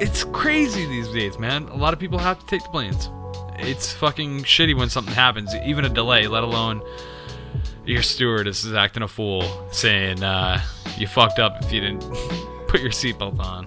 [0.00, 1.68] it's crazy these days, man.
[1.68, 3.10] A lot of people have to take the planes.
[3.58, 6.82] It's fucking shitty when something happens, even a delay, let alone
[7.86, 10.60] your stewardess is acting a fool, saying uh,
[10.98, 12.00] you fucked up if you didn't
[12.68, 13.66] put your seatbelt on.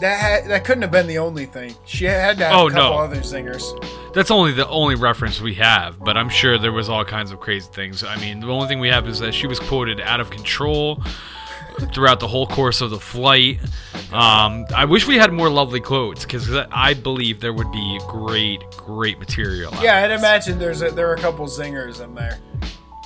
[0.00, 1.74] That ha- that couldn't have been the only thing.
[1.84, 2.98] She had to have Oh, a couple no.
[2.98, 3.62] other zingers.
[4.14, 7.38] That's only the only reference we have, but I'm sure there was all kinds of
[7.40, 8.02] crazy things.
[8.02, 11.02] I mean, the only thing we have is that she was quoted out of control
[11.94, 13.60] throughout the whole course of the flight.
[14.12, 18.60] Um, I wish we had more lovely quotes because I believe there would be great,
[18.76, 19.72] great material.
[19.82, 22.38] Yeah, I'd imagine there's a, there are a couple zingers in there.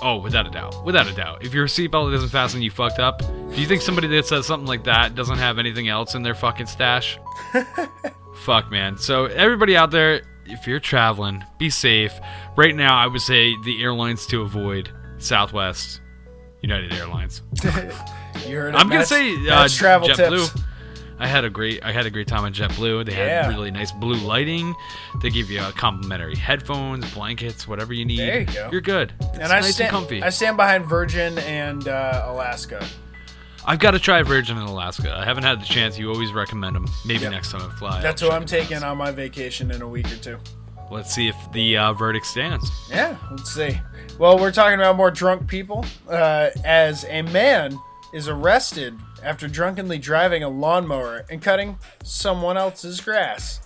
[0.02, 1.44] Oh, without a doubt, without a doubt.
[1.44, 3.20] If your seatbelt doesn't fasten, you fucked up.
[3.20, 6.35] Do you think somebody that says something like that doesn't have anything else in their
[6.35, 7.18] fucking stash?
[8.35, 8.98] Fuck, man.
[8.98, 12.12] So everybody out there, if you're traveling, be safe.
[12.57, 16.00] Right now, I would say the airlines to avoid: Southwest,
[16.61, 17.42] United Airlines.
[18.48, 18.74] You heard.
[18.74, 20.61] I'm gonna say uh, travel JetBlue.
[21.24, 23.06] I had a great I had a great time at JetBlue.
[23.06, 23.44] They Yeah.
[23.44, 24.74] had really nice blue lighting.
[25.22, 28.18] They give you uh, complimentary headphones, blankets, whatever you need.
[28.18, 28.68] There you go.
[28.70, 29.14] You're good.
[29.20, 30.22] It's And I nice stand, and comfy.
[30.22, 32.87] I stand behind Virgin and uh, Alaska.
[33.66, 35.16] I've got to try Virgin in Alaska.
[35.18, 35.98] I haven't had the chance.
[35.98, 36.87] You always recommend them.
[37.06, 37.32] Maybe Yep.
[37.32, 38.02] next time I fly.
[38.02, 40.38] That's I'll what I'm taking on my vacation in a week or two.
[40.90, 42.70] Let's see if the uh, verdict stands.
[42.90, 43.80] Yeah, let's see.
[44.18, 45.87] Well, we're talking about more drunk people.
[46.06, 47.78] Uh, as a man
[48.12, 53.60] is arrested after drunkenly driving a lawnmower and cutting someone else's grass.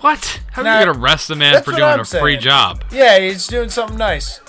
[0.00, 0.42] What?
[0.52, 2.84] How are you gonna arrest the man for doing a free job?
[2.92, 4.40] Yeah, he's doing something nice.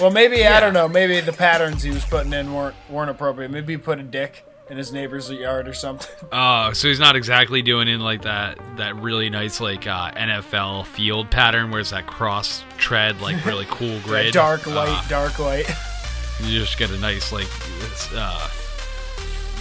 [0.00, 0.56] Well, maybe Yeah.
[0.56, 0.88] I don't know.
[0.88, 3.50] Maybe the patterns he was putting in weren't weren't appropriate.
[3.50, 6.10] Maybe he put a dick in his neighbor's yard or something.
[6.32, 10.86] Oh, so he's not exactly doing in like that that really nice like uh, NFL
[10.86, 14.32] field pattern where it's that cross tread like really cool grid.
[14.32, 15.68] Dark Uh, light, dark light.
[16.42, 17.46] you just get a nice like
[18.16, 18.48] uh,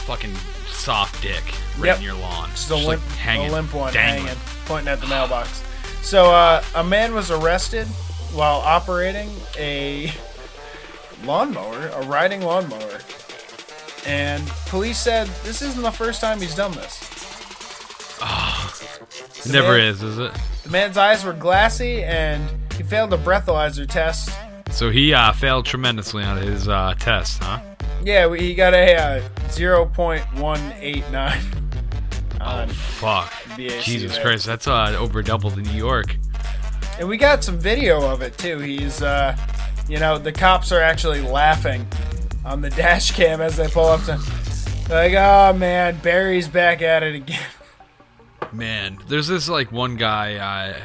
[0.04, 0.34] fucking
[0.68, 1.44] soft dick
[1.78, 1.98] right Yep.
[1.98, 2.50] in your lawn.
[2.52, 4.28] Just a limp, hanging, a limp one dangling.
[4.28, 5.64] hanging, pointing at the mailbox.
[6.02, 7.88] So uh, a man was arrested
[8.34, 10.12] while operating a
[11.24, 13.00] lawnmower, a riding lawnmower,
[14.06, 17.10] and police said this isn't the first time he's done this.
[19.52, 20.32] Never man- is, is it?
[20.64, 24.30] The man's eyes were glassy, and he failed a breathalyzer test.
[24.72, 27.60] So he uh, failed tremendously on his uh, test, huh?
[28.04, 31.42] Yeah, we- he got a uh, 0.189.
[32.42, 33.32] on- Fuck.
[33.58, 34.18] BAC Jesus.
[34.18, 36.16] Christ, that's uh, over double the New York.
[37.00, 38.60] And we got some video of it too.
[38.60, 39.36] He's, uh,
[39.88, 41.88] you know, the cops are actually laughing
[42.46, 44.20] on the dash cam as they pull up to,
[44.90, 47.40] like, oh man, Barry's back at it again.
[48.52, 50.78] Man, there's this like one guy uh,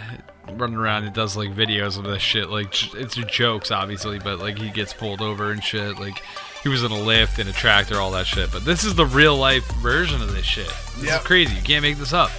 [0.54, 2.48] running around and does like videos of this shit.
[2.48, 5.98] Like it's jokes, obviously, but like he gets pulled over and shit.
[5.98, 6.22] Like
[6.68, 8.52] he was in a lift and a tractor, all that shit.
[8.52, 10.70] But this is the real life version of this shit.
[10.98, 11.20] This Yep.
[11.22, 11.54] is crazy.
[11.56, 12.30] You can't make this up.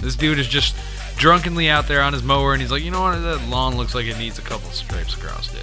[0.00, 0.74] This dude is just
[1.16, 3.16] drunkenly out there on his mower, and he's like, you know what?
[3.18, 5.62] That lawn looks like it needs a couple stripes across it.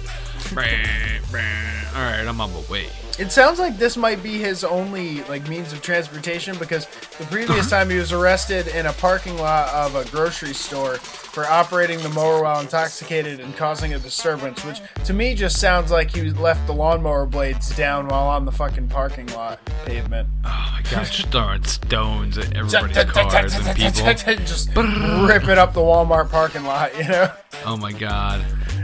[1.94, 2.88] All right, I'm on my way.
[3.18, 6.86] It sounds like this might be his only like means of transportation because
[7.18, 7.80] the previous uh-huh.
[7.80, 12.08] time he was arrested in a parking lot of a grocery store for operating the
[12.08, 16.66] mower while intoxicated and causing a disturbance, which to me just sounds like he left
[16.66, 20.26] the lawnmower blades down while on the fucking parking lot pavement.
[20.44, 24.14] Oh my god, just throwing stones at everybody's cars and people.
[24.46, 27.30] just rip it up the Walmart parking lot, you know?
[27.66, 28.42] Oh my god.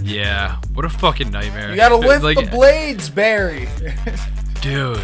[0.09, 0.57] Yeah.
[0.75, 1.71] What a fucking nightmare.
[1.71, 3.69] You gotta lift like, the blades, Barry.
[4.63, 4.97] Dude,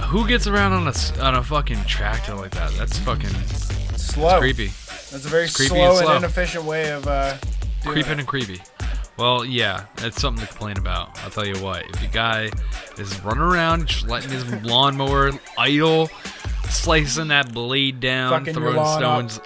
[0.00, 2.72] who gets around on a on a fucking tractor like that?
[2.72, 3.30] That's fucking
[3.96, 4.38] slow.
[4.38, 4.66] creepy.
[5.10, 7.36] That's a very creepy slow and and, inefficient way of uh,
[7.84, 8.18] Creeping it.
[8.20, 8.60] and creepy.
[9.18, 11.18] Well, yeah, that's something to complain about.
[11.22, 11.84] I'll tell you what.
[11.90, 12.50] If a guy
[12.98, 16.08] is running around just letting his lawnmower idle,
[16.68, 19.30] slicing that blade down, Fucking throwing lawn up.
[19.30, 19.40] stones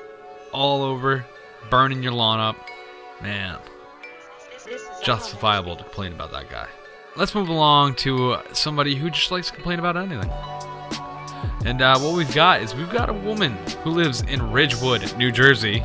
[0.52, 1.24] all over,
[1.70, 2.56] burning your lawn up,
[3.20, 3.58] man,
[5.02, 6.66] justifiable to complain about that guy.
[7.16, 10.30] Let's move along to somebody who just likes to complain about anything.
[11.64, 15.32] And uh, what we've got is we've got a woman who lives in Ridgewood, New
[15.32, 15.82] Jersey,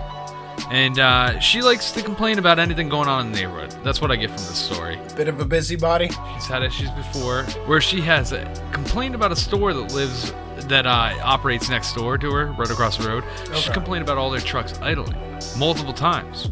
[0.70, 3.72] and uh, she likes to complain about anything going on in the neighborhood.
[3.84, 5.00] That's what I get from this story.
[5.16, 6.08] Bit of a busybody.
[6.10, 10.34] She's had issues before where she has uh, complained about a store that lives
[10.68, 13.24] that uh, operates next door to her, right across the road.
[13.46, 13.74] She's Okay.
[13.74, 15.16] complained about all their trucks idling
[15.58, 16.52] multiple times.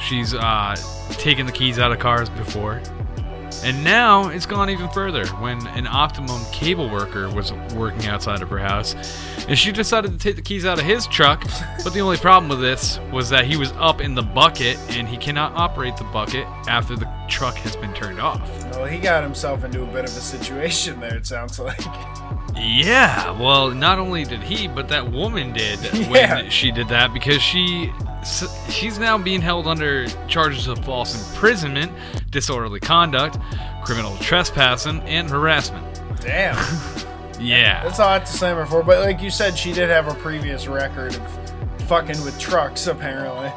[0.00, 0.76] She's uh,
[1.12, 2.80] taken the keys out of cars before.
[3.62, 8.48] And now it's gone even further when an Optimum cable worker was working outside of
[8.48, 8.94] her house.
[9.48, 11.44] And she decided to take the keys out of his truck.
[11.84, 15.06] But the only problem with this was that he was up in the bucket and
[15.06, 18.40] he cannot operate the bucket after the truck has been turned off.
[18.70, 21.16] Well, he got himself into a bit of a situation there.
[21.16, 21.80] It sounds like.
[22.56, 26.08] Yeah, well, not only did he, but that woman did Yeah.
[26.10, 27.92] when she did that because she
[28.68, 31.92] she's now being held under charges of false imprisonment,
[32.30, 33.38] disorderly conduct,
[33.84, 35.84] criminal trespassing, and harassment.
[36.20, 36.56] Damn,
[37.40, 37.82] Yeah.
[37.82, 38.82] that's a lot to slam her for.
[38.82, 43.50] But like you said, she did have a previous record of fucking with trucks, apparently.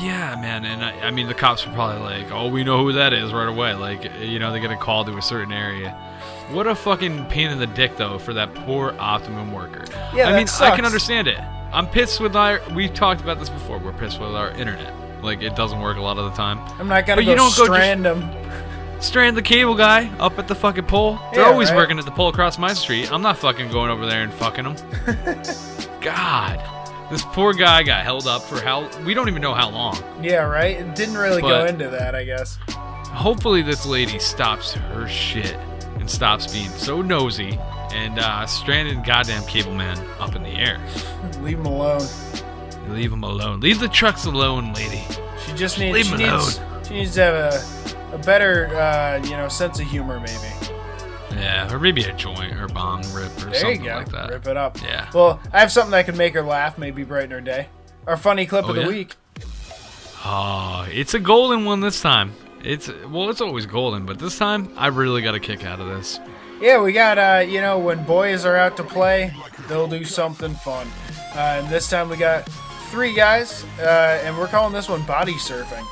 [0.00, 2.92] Yeah, man, and I, I mean the cops were probably like, "Oh, we know who
[2.94, 5.94] that is right away." Like, you know, they get a call to a certain area.
[6.52, 9.84] What a fucking pain in the dick, though, for that poor Optimum worker.
[10.14, 11.38] Yeah, I mean, I can understand it.
[11.72, 12.60] I'm pissed with our.
[12.74, 13.78] We've talked about this before.
[13.78, 14.92] We're pissed with our internet.
[15.22, 16.58] Like, it doesn't work a lot of the time.
[16.78, 18.28] I'm not gonna But go you don't go strand him.
[19.00, 21.18] Strand the cable guy up at the fucking pole.
[21.32, 21.76] They're Yeah, always right.
[21.76, 23.10] working at the pole across my street.
[23.10, 24.76] I'm not fucking going over there and fucking them.
[26.00, 26.60] God,
[27.10, 29.96] this poor guy got held up for how we don't even know how long.
[30.22, 30.76] Yeah, right.
[30.76, 32.58] It didn't really go into that, I guess.
[33.08, 35.56] Hopefully, this lady stops her shit
[36.02, 37.56] and stops being so nosy
[37.92, 40.80] and uh, stranded goddamn cable man up in the air.
[41.40, 42.02] Leave him alone.
[42.88, 43.60] Leave him alone.
[43.60, 45.04] Leave the trucks alone, lady.
[45.46, 45.94] She just needs.
[45.94, 46.60] leave She him needs.
[46.88, 47.34] She needs to have
[48.10, 50.70] a, a better, uh, you know, sense of humor, maybe.
[51.40, 53.96] Yeah, or maybe a joint or bomb rip or There something you go.
[53.98, 54.30] like that.
[54.30, 54.82] Rip it up.
[54.82, 55.08] Yeah.
[55.14, 57.68] Well, I have something that could make her laugh, maybe brighten her day.
[58.08, 58.88] Our funny clip Oh, of the yeah?
[58.88, 59.14] week.
[60.24, 62.32] Oh, it's a golden one this time.
[62.64, 65.88] It's well, it's always golden, but this time I really got a kick out of
[65.88, 66.20] this.
[66.60, 69.34] Yeah, we got, uh, you know, when boys are out to play,
[69.68, 70.86] they'll do something fun.
[71.34, 72.48] Uh, and this time we got
[72.90, 75.84] three guys, uh, and we're calling this one body surfing.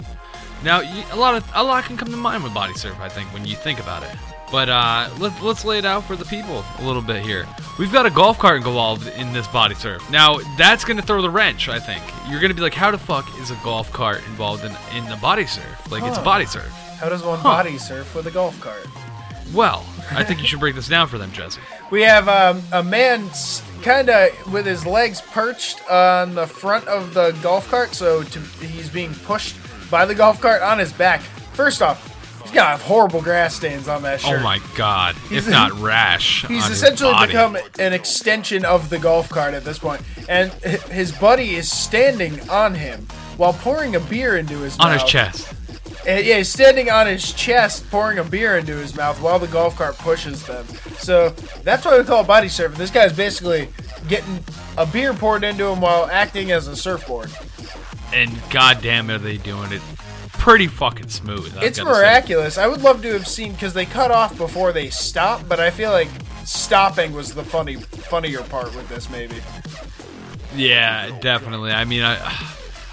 [0.62, 0.80] Now,
[1.12, 2.96] a lot of a lot can come to mind with body surf.
[3.00, 4.14] I think when you think about it.
[4.50, 7.46] But uh, let, let's lay it out for the people a little bit here.
[7.78, 10.08] We've got a golf cart involved in this body surf.
[10.10, 12.02] Now, that's going to throw the wrench, I think.
[12.28, 15.08] You're going to be like, how the fuck is a golf cart involved in, in
[15.08, 15.90] the body surf?
[15.90, 16.24] Like, it's a Huh.
[16.24, 16.68] body surf.
[16.98, 18.86] How does one body surf with a golf cart?
[19.54, 21.60] Well, I think you should break this down for them, Jesse.
[21.90, 23.30] We have um, a man
[23.82, 28.40] kind of with his legs perched on the front of the golf cart, so to,
[28.40, 29.56] he's being pushed
[29.90, 31.20] by the golf cart on his back.
[31.54, 32.09] First off,
[32.42, 34.40] he's got horrible grass stains on that oh shirt.
[34.40, 35.14] Oh my god.
[35.28, 36.46] He's- if not rash.
[36.46, 41.54] He's essentially become an extension of the golf cart at this point, and his buddy
[41.56, 44.86] is standing on him while pouring a beer into his mouth.
[44.86, 45.02] on mouth.
[45.02, 45.54] his chest.
[46.06, 49.46] And, yeah, he's standing on his chest, pouring a beer into his mouth while the
[49.46, 50.66] golf cart pushes them.
[50.98, 51.30] So
[51.62, 52.76] that's why we call it body surfing.
[52.76, 53.68] This guy's basically
[54.08, 54.42] getting
[54.78, 57.30] a beer poured into him while acting as a surfboard.
[58.14, 59.82] And goddamn, are they doing it
[60.40, 61.56] pretty fucking smooth.
[61.56, 62.00] I've It's gotta say.
[62.00, 62.58] miraculous.
[62.58, 65.70] I would love to have seen because they cut off before they stopped, but I
[65.70, 66.08] feel like
[66.44, 69.08] stopping was the funny, funnier part with this.
[69.10, 69.36] Maybe.
[70.56, 71.70] Yeah, definitely.
[71.72, 72.16] I mean, I,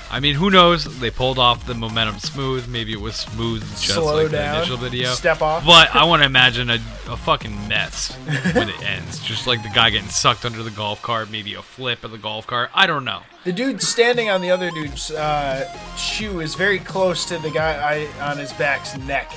[0.09, 0.99] I mean, who knows?
[0.99, 2.67] They pulled off the momentum smooth.
[2.69, 5.11] Maybe it was smooth just Slow like down, the initial video.
[5.13, 5.65] step off.
[5.65, 6.75] But I want to imagine a,
[7.09, 8.15] a fucking mess
[8.53, 9.19] when it ends.
[9.19, 12.17] Just like the guy getting sucked under the golf cart, maybe a flip of the
[12.17, 12.69] golf cart.
[12.73, 13.21] I don't know.
[13.43, 15.67] The dude standing on the other dude's uh,
[15.97, 19.31] shoe is very close to the guy I, on his back's neck.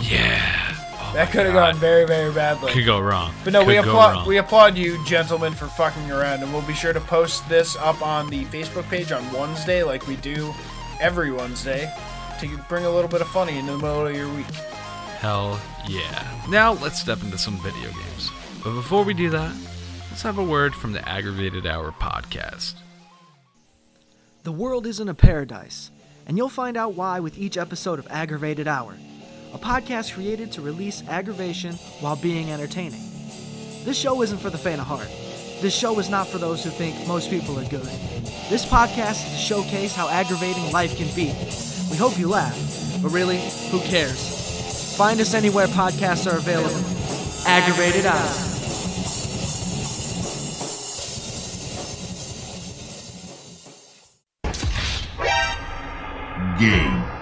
[0.00, 0.74] Yeah.
[1.14, 1.72] That could have God.
[1.72, 2.72] gone very, very badly.
[2.72, 3.32] Could go wrong.
[3.44, 6.62] But no, we Could go applaud we applaud you, gentlemen, for fucking around, and we'll
[6.62, 10.52] be sure to post this up on the Facebook page on Wednesday, like we do
[11.00, 11.92] every Wednesday,
[12.40, 14.46] to bring a little bit of funny into the middle of your week.
[15.20, 16.44] Hell yeah.
[16.48, 18.30] Now let's step into some video games.
[18.64, 19.54] But before we do that,
[20.10, 22.74] let's have a word from the Aggravated Hour podcast.
[24.42, 25.92] The world isn't a paradise,
[26.26, 28.96] and you'll find out why with each episode of Aggravated Hour,
[29.54, 33.00] a podcast created to release aggravation while being entertaining.
[33.84, 35.08] This show isn't for the faint of heart.
[35.60, 37.86] This show is not for those who think most people are good.
[38.50, 41.26] This podcast is to showcase how aggravating life can be.
[41.88, 42.58] We hope you laugh,
[43.00, 43.38] but really,
[43.70, 44.96] who cares?
[44.96, 46.74] Find us anywhere podcasts are available.
[47.46, 48.50] Aggravated Hour.
[56.58, 57.13] Game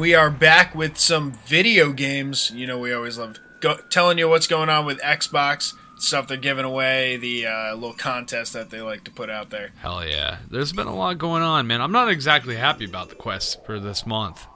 [0.00, 2.50] we are back with some video games.
[2.54, 6.38] You know, we always love go- telling you what's going on with Xbox, stuff they're
[6.38, 9.72] giving away, the uh, little contest that they like to put out there.
[9.80, 10.38] Hell yeah.
[10.50, 11.82] There's been a lot going on, man.
[11.82, 14.46] I'm not exactly happy about the quest for this month.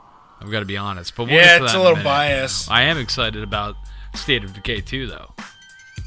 [0.40, 1.14] I've got to be honest.
[1.14, 2.70] But we'll Yeah, it's a little biased.
[2.70, 3.76] I am excited about
[4.14, 5.30] State of Decay 2, though.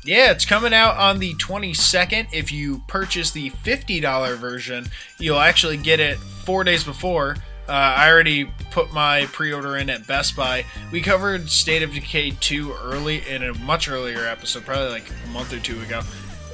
[0.03, 2.29] Yeah, it's coming out on the 22nd.
[2.33, 4.87] If you purchase the $50 version,
[5.19, 7.37] you'll actually get it four days before.
[7.67, 10.65] Uh, I already put my pre order in at Best Buy.
[10.91, 15.29] We covered State of Decay 2 early in a much earlier episode, probably like a
[15.29, 16.01] month or two ago,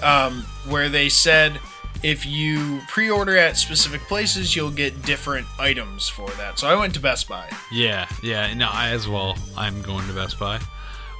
[0.02, 1.60] um, where they said
[2.04, 6.60] if you pre order at specific places, you'll get different items for that.
[6.60, 7.50] So I went to Best Buy.
[7.72, 8.54] Yeah, yeah.
[8.54, 9.38] No, I as well.
[9.56, 10.60] I'm going to Best Buy.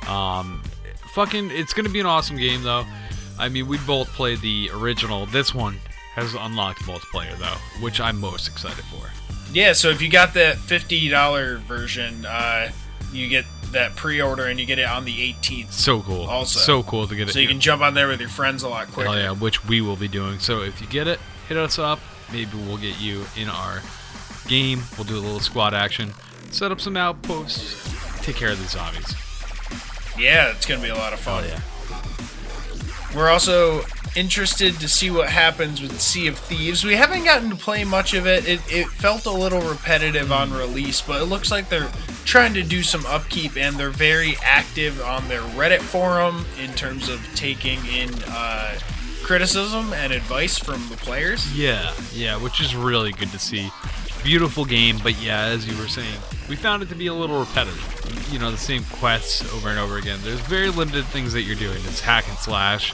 [0.08, 0.62] Um,
[1.14, 2.86] fucking, it's gonna be an awesome game though.
[3.40, 5.26] I mean, we both played the original.
[5.28, 5.78] This one
[6.16, 9.10] has unlocked multiplayer though, which I'm most excited for.
[9.54, 12.72] Yeah, so if you got the $50 version, uh,
[13.12, 15.72] you get that pre order and you get it on the 18th.
[15.72, 16.26] So cool.
[16.26, 16.60] Also.
[16.60, 17.34] so cool to get it.
[17.34, 19.10] So you can jump on there with your friends a lot quicker.
[19.12, 20.40] Hell yeah, which we will be doing.
[20.40, 22.00] So if you get it, hit us up.
[22.32, 23.82] Maybe we'll get you in our
[24.48, 24.82] game.
[24.98, 26.14] We'll do a little squad action,
[26.52, 29.16] set up some outposts, take care of these zombies.
[30.18, 31.44] Yeah, it's gonna be a lot of fun.
[31.44, 33.16] Hell yeah.
[33.16, 33.84] We're also
[34.16, 36.84] interested to see what happens with Sea of Thieves.
[36.84, 38.48] We haven't gotten to play much of it.
[38.48, 41.92] It, it felt a little repetitive on release, but it looks like they're
[42.26, 47.10] trying to do some upkeep and they're very active on their Reddit forum in terms
[47.10, 48.78] of taking in uh,
[49.24, 51.52] criticism and advice from the players.
[51.58, 53.70] Yeah, yeah, which is really good to see.
[54.24, 56.18] Beautiful game, but yeah, as you were saying,
[56.48, 58.30] we found it to be a little repetitive.
[58.32, 60.20] You know, the same quests over and over again.
[60.24, 61.78] There's very limited things that you're doing.
[61.86, 62.94] It's hack and slash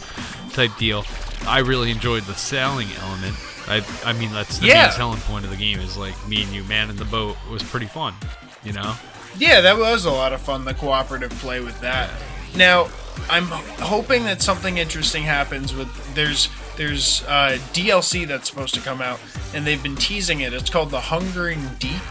[0.53, 1.05] type deal.
[1.45, 3.36] I really enjoyed the sailing element.
[3.67, 4.86] I, I mean, that's the Yeah.
[4.88, 7.38] main selling point of the game is like me and you man in the boat
[7.51, 8.15] was pretty fun.
[8.63, 8.95] You know?
[9.38, 12.09] Yeah, that was a lot of fun, the cooperative play with that.
[12.56, 12.89] Now,
[13.30, 19.02] I'm hoping that something interesting happens with there's there's uh, DLC that's supposed to come
[19.02, 19.20] out,
[19.54, 20.54] and they've been teasing it.
[20.54, 22.02] It's called The Hungering Deep,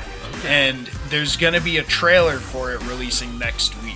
[0.44, 3.94] and there's gonna be a trailer for it releasing next week.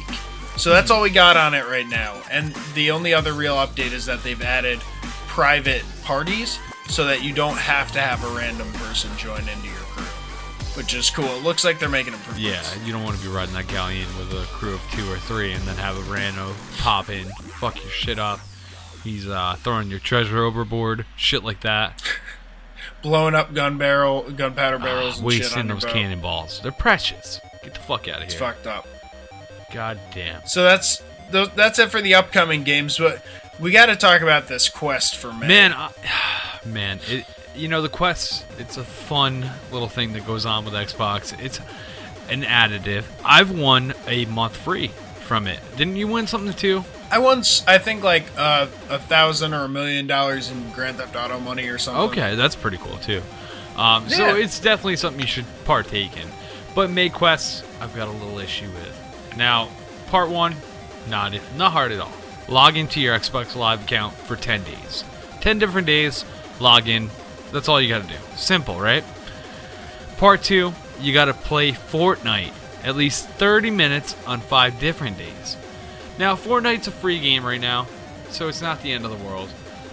[0.57, 2.21] So that's all we got on it right now.
[2.31, 4.81] And the only other real update is that they've added
[5.27, 9.82] private parties so that you don't have to have a random person join into your
[10.75, 11.25] which is cool.
[11.25, 12.77] It looks like they're making improvements.
[12.77, 15.17] Yeah, you don't want to be riding that galleon with a crew of two or
[15.19, 17.27] three and then have a rando pop in,
[17.59, 18.41] fuck your shit up.
[19.05, 22.03] He's uh, throwing your treasure overboard, shit like that.
[23.03, 26.61] blowing up gun barrel, gunpowder barrels, and shit Wasting those cannonballs.
[26.63, 27.41] They're precious.
[27.63, 28.25] Get the fuck out of here.
[28.25, 28.87] It's fucked up.
[29.73, 30.47] God damn.
[30.47, 33.25] So that's that's it for the upcoming games, but
[33.59, 35.49] we got to talk about this quest for May.
[35.49, 35.91] Man, I,
[36.67, 38.45] man, it, you know the quest.
[38.59, 41.39] It's a fun little thing that goes on with Xbox.
[41.43, 41.61] It's
[42.29, 43.05] an additive.
[43.25, 44.89] I've won a month free
[45.21, 45.59] from it.
[45.77, 46.85] Didn't you win something too?
[47.11, 51.15] I once, I think like uh, a thousand or a million dollars in Grand Theft
[51.15, 52.05] Auto money or something.
[52.11, 53.23] Okay, that's pretty cool too.
[53.77, 56.29] Um, So it's definitely something you should partake in.
[56.75, 59.35] But May quests, I've got a little issue with.
[59.37, 59.69] Now,
[60.09, 60.57] part one,
[61.09, 62.13] not not hard at all.
[62.49, 65.05] Log into your Xbox Live account for 10 days.
[65.41, 66.25] 10 different days,
[66.61, 67.11] log in.
[67.53, 68.19] That's all you got to do.
[68.37, 69.05] Simple, right?
[70.17, 72.53] Part two, you got to play Fortnite
[72.85, 75.57] at least 30 minutes on five different days.
[76.19, 77.87] Now, Fortnite's a free game right now,
[78.31, 79.49] so it's not the end of the world.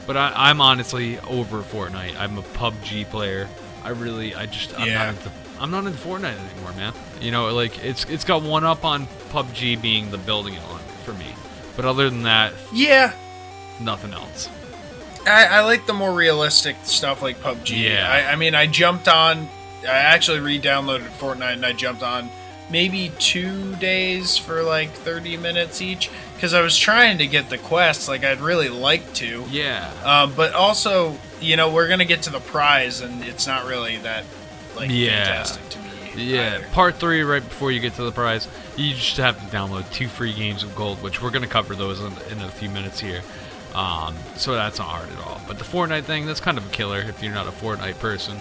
[0.08, 2.18] But I, I'm honestly over Fortnite.
[2.18, 3.48] I'm a PUBG player.
[3.84, 4.96] I really, I just, I'm Yeah.
[5.06, 6.94] not into, I'm not into Fortnite anymore, man.
[7.22, 11.14] You know, like it's, it's got one up on PUBG being the building element for
[11.14, 11.28] me.
[11.76, 13.14] But other than that, Yeah,
[13.80, 14.50] nothing else.
[15.30, 17.78] I, I like the more realistic stuff like PUBG.
[17.84, 18.10] Yeah.
[18.10, 19.48] I, I mean, I jumped on.
[19.84, 22.30] I actually re-downloaded Fortnite and I jumped on
[22.70, 27.58] maybe two days for like 30 minutes each because I was trying to get the
[27.58, 28.08] quests.
[28.08, 29.46] Like I'd really like to.
[29.50, 29.90] Yeah.
[30.04, 33.98] Um, but also, you know, we're gonna get to the prize, and it's not really
[33.98, 34.26] that
[34.76, 35.26] like Yeah.
[35.26, 35.86] fantastic to me.
[36.16, 36.68] Yeah, either.
[36.74, 40.08] part three, right before you get to the prize, you just have to download two
[40.10, 43.00] free games of gold, which we're going to cover those in, in a few minutes
[43.00, 43.22] here.
[43.80, 45.40] Um, so that's not hard at all.
[45.48, 48.38] But the Fortnite thing, that's kind of a killer if you're not a Fortnite person.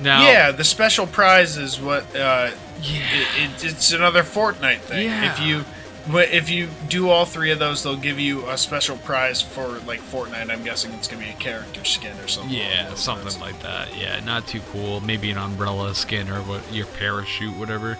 [0.00, 2.04] Now, Yeah, the special prize is what.
[2.16, 5.06] Uh, it, it, it's another Fortnite thing.
[5.06, 5.32] Yeah.
[5.32, 5.64] If you
[6.08, 10.00] if you do all three of those, they'll give you a special prize for like
[10.00, 10.50] Fortnite.
[10.50, 12.52] I'm guessing it's gonna be a character skin or something.
[12.52, 13.40] yeah, something lines.
[13.40, 13.96] like that.
[13.96, 15.00] Yeah, not too cool.
[15.00, 17.98] Maybe an umbrella skin or what your parachute, whatever.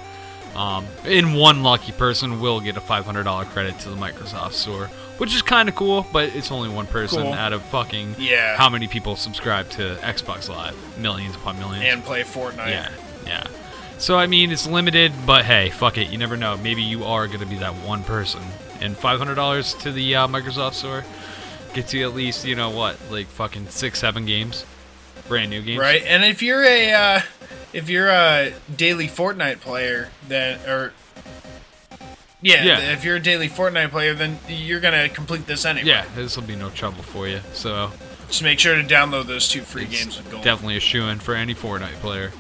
[0.55, 5.35] Um, and one lucky person will get a $500 credit to the Microsoft Store, which
[5.35, 7.33] is kind of cool, but it's only one person Cool.
[7.33, 8.57] out of fucking Yeah.
[8.57, 10.77] how many people subscribe to Xbox Live?
[10.99, 11.85] Millions upon millions.
[11.87, 12.71] and play Fortnite.
[12.71, 12.89] yeah,
[13.27, 13.45] yeah.
[13.99, 16.09] So I mean, it's limited, but hey, fuck it.
[16.09, 16.57] You never know.
[16.57, 18.41] Maybe you are gonna be that one person.
[18.81, 21.05] And $500 to the uh, Microsoft Store
[21.73, 24.65] gets you at least, you know what, like fucking six, seven games,
[25.29, 25.79] brand new games.
[25.79, 27.21] Right, and if you're a uh,
[27.73, 30.93] if you're a daily Fortnite player, then or
[32.43, 32.79] yeah, Yeah.
[32.93, 35.89] if you're a daily Fortnite player, then you're gonna complete this anyway.
[35.89, 37.41] Yeah, this will be no trouble for you.
[37.55, 37.93] So
[38.29, 40.45] just make sure to download those two free it's games with gold.
[40.45, 42.33] definitely a shoe in for any Fortnite player.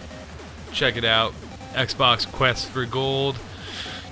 [0.73, 1.35] Check it out.
[1.75, 3.39] Xbox Quest for Gold.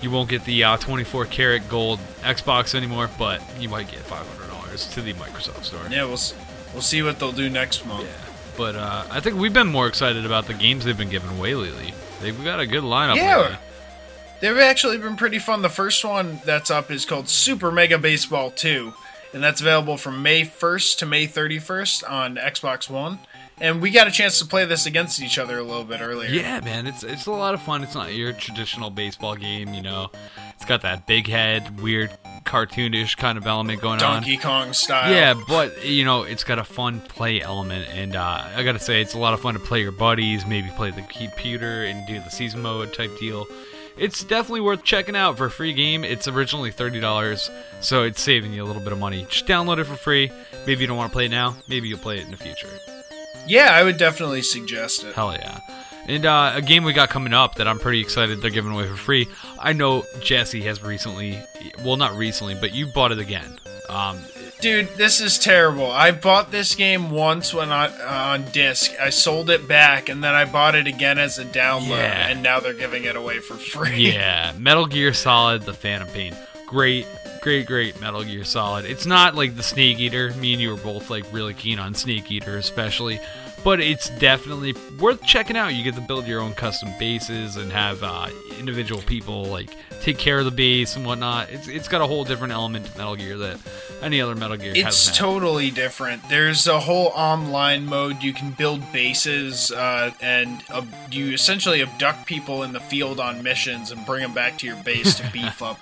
[0.01, 4.93] You won't get the uh, 24 karat gold Xbox anymore, but you might get $500
[4.95, 5.81] to the Microsoft Store.
[5.91, 6.33] Yeah, we'll s-
[6.73, 8.05] we'll see what they'll do next month.
[8.05, 8.33] Yeah.
[8.57, 11.55] But uh, I think we've been more excited about the games they've been giving away
[11.55, 11.93] lately.
[12.23, 13.17] They've got a good lineup.
[13.17, 13.37] Yeah.
[13.39, 13.57] lately.
[14.41, 15.61] They've actually been pretty fun.
[15.61, 18.95] The first one that's up is called Super Mega Baseball 2,
[19.35, 23.19] and that's available from May 1st to May 31st on Xbox One.
[23.61, 26.31] And we got a chance to play this against each other a little bit earlier.
[26.31, 27.83] Yeah, man, it's it's a lot of fun.
[27.83, 30.11] It's not your traditional baseball game, you know.
[30.55, 32.11] It's got that big head, weird,
[32.45, 34.23] cartoonish kind of element going on.
[34.23, 35.13] Donkey Kong style.
[35.13, 39.03] Yeah, but you know, it's got a fun play element, and uh, I gotta say,
[39.03, 42.19] it's a lot of fun to play your buddies, maybe play the computer and do
[42.19, 43.47] the season mode type deal.
[44.01, 46.05] It's definitely worth checking out for a free game.
[46.05, 49.27] It's originally thirty dollars, so it's saving you a little bit of money.
[49.29, 50.33] Just download it for free.
[50.67, 51.55] Maybe you don't want to play it now.
[51.69, 52.71] Maybe you'll play it in the future.
[53.47, 55.15] Yeah, I would definitely suggest it.
[55.15, 55.61] Hell yeah.
[56.09, 58.89] And uh, a game we got coming up that I'm pretty excited they're giving away
[58.89, 59.29] for free.
[59.59, 61.39] I know Jesse has recently,
[61.85, 63.59] well, not recently, but you bought it again.
[63.89, 64.19] Um,
[64.61, 65.91] Dude, this is terrible.
[65.91, 68.93] I bought this game once when on uh, on disc.
[69.01, 72.29] I sold it back, and then I bought it again as a download, Yeah.
[72.29, 74.13] and now they're giving it away for free.
[74.13, 76.37] yeah, Metal Gear Solid: The Phantom Pain.
[76.67, 77.07] Great,
[77.41, 78.85] great, great Metal Gear Solid.
[78.85, 80.33] It's not like the Snake Eater.
[80.35, 83.19] Me and you were both like really keen on Snake Eater, especially.
[83.65, 85.75] But it's definitely worth checking out.
[85.75, 90.17] You get to build your own custom bases and have uh, individual people like take
[90.19, 91.51] care of the base and whatnot.
[91.51, 93.59] It's it's got a whole different element to Metal Gear that
[94.03, 95.17] any other Metal Gear It's hasn't.
[95.17, 95.25] had.
[95.25, 96.29] totally different.
[96.29, 98.23] There's a whole online mode.
[98.23, 103.43] You can build bases, uh, and uh, you essentially abduct people in the field on
[103.43, 105.79] missions and bring them back to your base to beef up,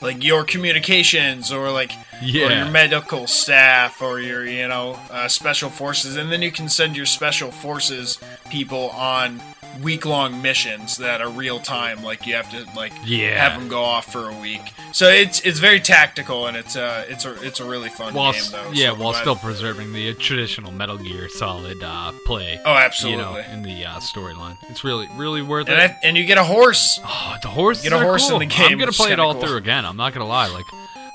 [0.00, 1.92] like your communications or like
[2.22, 6.68] or your medical staff or your you know uh, special forces, and then you can
[6.68, 8.18] send your special forces
[8.50, 9.40] people on
[9.82, 12.02] week long missions that are real time.
[12.02, 13.36] Like you have to like Yeah.
[13.48, 14.60] have them go off for a week.
[14.92, 18.32] So it's it's very tactical and it's uh it's a it's a really fun while
[18.32, 18.70] game though.
[18.72, 22.60] yeah, so while glad- still preserving the traditional Metal Gear Solid uh, play.
[22.64, 23.22] Oh, absolutely.
[23.24, 25.90] You know, in the uh, storyline, it's really really worth and, it.
[25.92, 26.98] I, and you get a horse.
[27.04, 27.82] Oh, the horse.
[27.82, 29.42] Get a horse in the game, I'm gonna play it all cool.
[29.42, 29.84] through again.
[29.86, 30.48] I'm not gonna lie.
[30.48, 30.66] Like,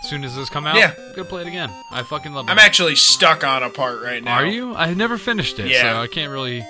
[0.02, 0.94] as soon as this come out, Yeah.
[0.98, 1.70] I'm gonna play it again.
[1.92, 2.52] I fucking love it.
[2.52, 4.36] I'm actually stuck on a part right now.
[4.36, 4.74] Are you?
[4.76, 5.94] I never finished it, Yeah.
[5.94, 6.66] so I can't really,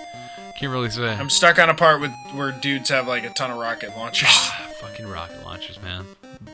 [0.59, 1.07] can't really say.
[1.09, 4.29] I'm stuck on a part with where dudes have like a ton of rocket launchers.
[4.31, 6.05] Ah, fucking rocket launchers, man.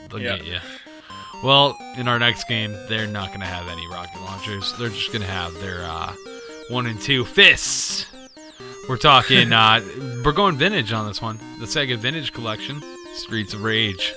[0.09, 0.37] They'll Yeah.
[0.37, 0.59] get you.
[1.43, 4.73] Well, in our next game, they're not gonna have any rocket launchers.
[4.77, 6.13] They're just gonna have their uh,
[6.69, 8.05] one and two fists.
[8.89, 9.51] We're talking.
[9.53, 9.81] uh,
[10.23, 11.37] we're going vintage on this one.
[11.59, 12.81] The Sega Vintage Collection,
[13.15, 14.13] Streets of Rage.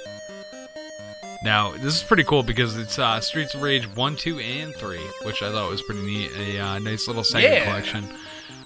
[1.43, 4.97] Now, this is pretty cool because it's uh, Streets of Rage 1, 2, and 3,
[5.25, 6.31] which I thought was pretty neat.
[6.39, 7.65] A uh, nice little Sega Yeah.
[7.65, 8.09] collection.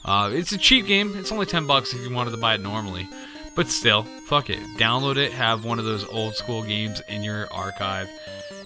[0.08, 1.14] Uh, it's a cheap game.
[1.16, 3.06] It's only 10 bucks if you wanted to buy it normally.
[3.54, 4.58] But still, fuck it.
[4.78, 8.08] Download it, have one of those old school games in your archive.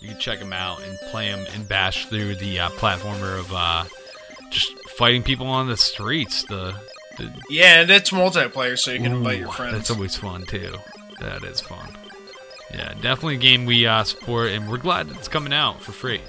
[0.01, 3.53] You can check them out and play them and bash through the uh, platformer of
[3.53, 3.85] uh,
[4.51, 6.45] just fighting people on the streets.
[6.45, 6.77] The,
[7.19, 9.73] the yeah, and it's multiplayer, so you can invite your friends.
[9.73, 10.77] That's always fun too.
[11.21, 11.97] That is fun.
[12.73, 16.21] Yeah, definitely a game we uh, support, and we're glad it's coming out for free.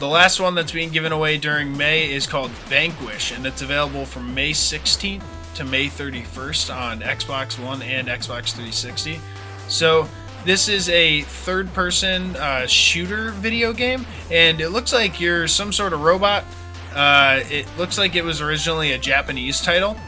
[0.00, 4.06] The last one that's being given away during May is called Vanquish, and it's available
[4.06, 5.22] from May 16th
[5.56, 9.20] to May 31st on Xbox One and Xbox 360.
[9.68, 10.08] So,
[10.46, 15.70] this is a third person uh, shooter video game, and it looks like you're some
[15.70, 16.46] sort of robot.
[16.94, 19.98] Uh, it looks like it was originally a Japanese title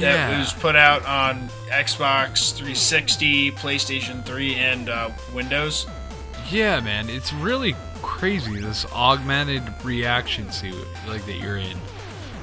[0.00, 5.86] that was put out on Xbox 360, PlayStation 3, and uh, Windows.
[6.50, 10.74] Yeah, man, it's really crazy this augmented reaction suit
[11.08, 11.76] like that you're in.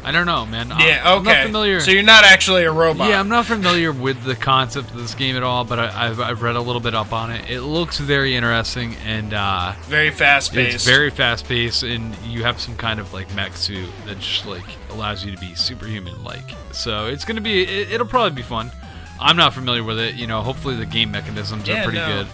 [0.04, 0.72] I don't know, man.
[0.72, 1.80] I'm- Yeah, I'm not familiar.
[1.80, 3.08] So you're not actually a robot.
[3.08, 6.20] Yeah, I'm not familiar with the concept of this game at all, but I, I've,
[6.20, 7.47] I've read a little bit up on it.
[7.52, 10.74] It looks very interesting, and uh, very fast paced.
[10.76, 14.47] it's very fast paced, and you have some kind of like mech suit that just
[14.47, 16.49] like allows you to be superhuman like.
[16.72, 18.72] So it's gonna be, it, it'll probably be fun.
[19.20, 20.41] I'm not familiar with it, you know.
[20.41, 22.08] Hopefully the game mechanisms Yeah, are pretty no.
[22.24, 22.28] good,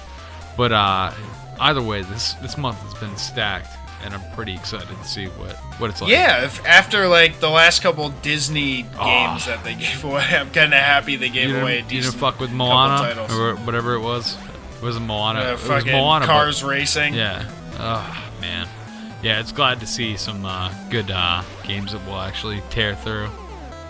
[0.56, 1.12] but uh,
[1.60, 3.70] either way, this this month has been stacked,
[4.04, 6.12] and I'm pretty excited to see what what it's like.
[6.12, 9.44] Yeah, if after like the last couple Disney games Aw.
[9.48, 12.02] that they gave away, I'm kind of happy they gave you away a didn't, you
[12.02, 14.38] decent fuck with Moana or whatever it was.
[14.78, 15.40] It wasn't Moana.
[15.40, 16.26] Uh, it was Moana.
[16.26, 17.14] but- Cars Racing.
[17.14, 17.50] Yeah.
[17.80, 18.68] Oh man.
[19.24, 23.30] Yeah, it's glad to see some uh, good uh, games that will actually tear through.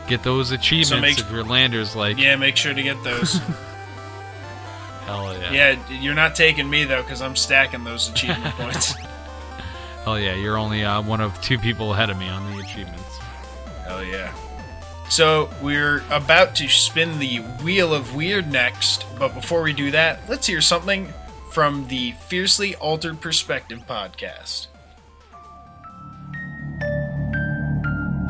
[0.08, 3.42] Get those achievements make- if your lander's like Yeah, make sure to get those.
[5.08, 5.52] hell yeah.
[5.52, 8.94] yeah, you're not taking me though, because I'm stacking those achievement points.
[10.04, 13.18] Hell yeah, you're only uh, one of two people ahead of me on the achievements.
[13.86, 14.34] Hell yeah.
[15.10, 20.20] So we're about to spin the wheel of weird next, but before we do that,
[20.30, 21.14] let's hear something
[21.52, 24.68] from the Fiercely Altered Perspective podcast.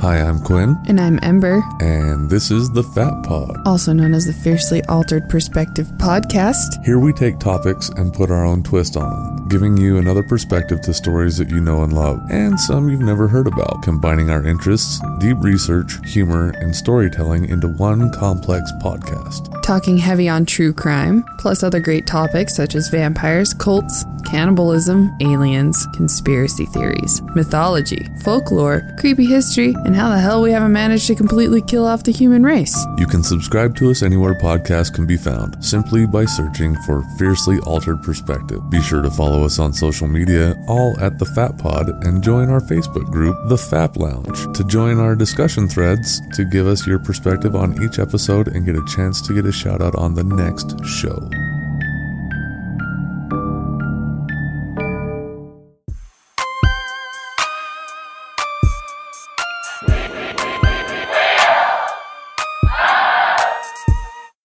[0.02, 3.56] Hi, I'm Quinn, And I'm Ember, and this is the Fat Pod.
[3.66, 6.84] also known as the Fiercely Altered Perspective Podcast.
[6.86, 10.82] Here we take topics and put our own twist on them, giving you another perspective
[10.82, 14.46] to stories that you know and love, and some you've never heard about, combining our
[14.46, 19.54] interests, deep research, humor, and storytelling into one complex podcast.
[19.64, 25.88] Talking heavy on true crime, plus other great topics such as vampires, cults, cannibalism, aliens,
[25.94, 31.62] conspiracy theories, mythology, folklore, creepy history, and how the hell we haven't managed to completely
[31.62, 32.76] kill off the human race.
[32.98, 37.60] You can subscribe to us anywhere podcasts can be found, simply by searching for Fiercely
[37.60, 38.70] Altered Perspective.
[38.70, 42.50] Be sure to follow us on social media, all at The Fat Pod, and join
[42.50, 47.00] our Facebook group, The Fap Lounge, to join our discussion threads to give us your
[47.00, 50.24] perspective on each episode and get a chance to get a shout out on the
[50.24, 51.30] next show.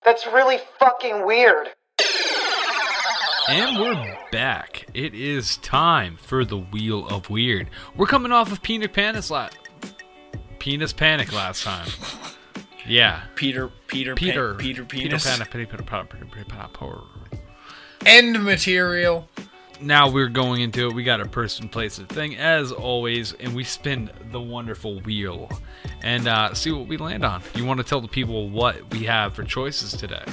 [0.05, 1.69] That's really fucking weird.
[3.49, 4.87] And we're back.
[4.95, 7.69] It is time for the Wheel of Weird.
[7.97, 9.59] We're coming off of Peanut Panic last
[10.63, 11.89] penis panic last time.
[12.87, 13.23] Yeah.
[13.35, 14.55] Peter, Peter, Peter.
[14.55, 15.25] Pan, Peter, Peter penis.
[15.25, 17.01] Peter, Peter, Pan, Peter, Peter, Pan, Peter.
[18.07, 19.29] End material.
[19.81, 20.95] Now we're going into it.
[20.95, 25.51] We got a person, place, and thing as always, and we spin the wonderful wheel
[26.03, 27.43] and uh, see what we land on.
[27.57, 30.25] You want to tell the people what we have for choices today?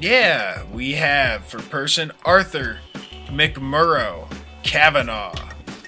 [0.00, 2.78] Yeah, we have for person Arthur
[3.26, 4.32] MacMurrough
[4.62, 5.34] Kavanagh.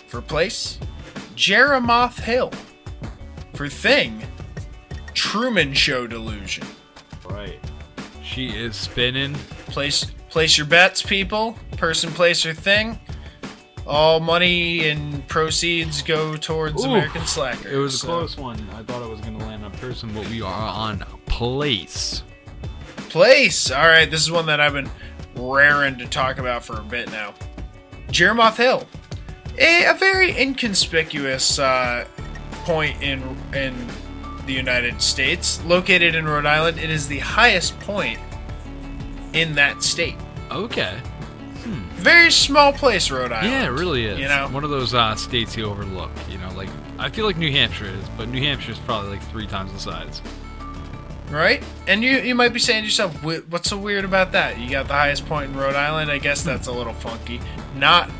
[0.07, 0.79] For place,
[1.35, 2.53] Jerimoth Hill.
[3.55, 4.23] For thing,
[5.15, 6.67] Truman Show delusion.
[7.27, 7.59] Right.
[8.23, 9.35] She is spinning.
[9.69, 11.57] Place place your bets, people.
[11.79, 12.99] Person, place, or thing.
[13.87, 17.69] All money and proceeds go towards Ooh, American Slacker.
[17.69, 18.59] It was a close one.
[18.75, 22.23] I thought I was going to land on person, but we are on place.
[23.13, 23.71] Place.
[23.71, 24.91] All right, this is one that I've been
[25.35, 27.35] raring to talk about for a bit now.
[28.09, 28.87] Jerimoth Hill,
[29.59, 32.07] a, a very inconspicuous uh,
[32.65, 33.21] point in
[33.55, 33.75] in
[34.47, 36.79] the United States, located in Rhode Island.
[36.79, 38.19] It is the highest point
[39.35, 40.17] in that state.
[40.51, 40.99] Okay.
[41.97, 43.53] Very small place, Rhode Island.
[43.53, 44.19] Yeah, it really is.
[44.19, 46.11] You know, one of those uh, states you overlook.
[46.31, 49.23] You know, like I feel like New Hampshire is, but New Hampshire is probably like
[49.29, 50.23] three times the size.
[51.33, 51.65] Right?
[51.87, 54.59] And you you might be saying to yourself, "What's so weird about that?
[54.59, 56.11] You got the highest point in Rhode Island.
[56.11, 57.41] I guess that's a little funky."
[57.75, 58.11] Not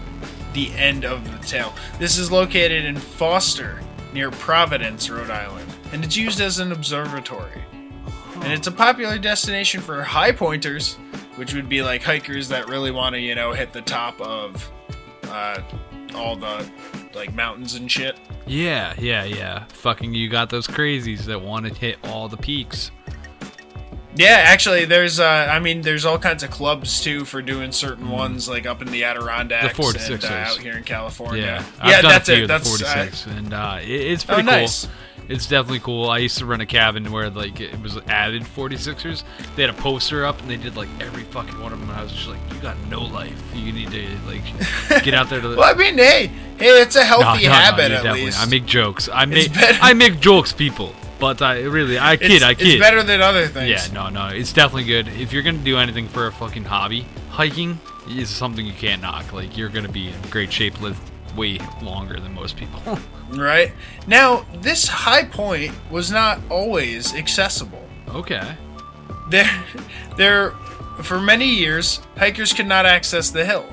[0.53, 1.75] the end of the tale.
[1.99, 3.81] This is located in Foster,
[4.13, 7.63] near Providence, Rhode Island, and it's used as an observatory.
[8.37, 10.95] And it's a popular destination for high pointers,
[11.37, 14.71] which would be like hikers that really want to, you know, hit the top of
[15.29, 15.61] uh,
[16.15, 16.69] all the
[17.15, 18.19] like mountains and shit.
[18.47, 19.65] Yeah, yeah, yeah.
[19.67, 22.91] Fucking, you got those crazies that want to hit all the peaks.
[24.15, 28.11] Yeah, actually, there's uh, I mean, there's all kinds of clubs too for doing certain
[28.11, 30.15] ones, like up in the Adirondacks The 46ers.
[30.15, 31.43] and uh, out here in California.
[31.43, 32.51] Yeah, yeah, I've done that's a few it.
[32.51, 34.85] of the That's uh, 46, and uh, it, it's Oh, pretty nice.
[34.87, 34.95] cool.
[35.29, 36.11] It's definitely cool.
[36.11, 39.23] I used to run a cabin where like it was added 46ers.
[39.57, 41.89] They had a poster up, and they did like every fucking one of them.
[41.89, 43.41] And I was just like, "You got no life.
[43.55, 44.43] You need to like
[45.05, 46.27] get out there to." The- well, I mean, hey,
[46.59, 48.41] hey, it's a healthy no, no, habit yeah, at least.
[48.41, 49.09] I make jokes.
[49.11, 50.93] I make I make jokes, people.
[51.23, 52.67] But I really, I kid, it's, I kid.
[52.67, 53.71] It's better than other things.
[53.71, 55.07] Yeah, no, no, it's definitely good.
[55.07, 59.33] If you're gonna do anything for a fucking hobby, hiking is something you can't knock.
[59.33, 60.99] Like you're gonna be in great shape, live
[61.37, 62.99] way longer than most people.
[63.31, 63.73] Right
[64.07, 67.83] now, this high point was not always accessible.
[68.09, 68.57] okay.
[69.31, 69.65] There,
[70.19, 70.51] there,
[71.03, 73.65] for many years, hikers could not access the hill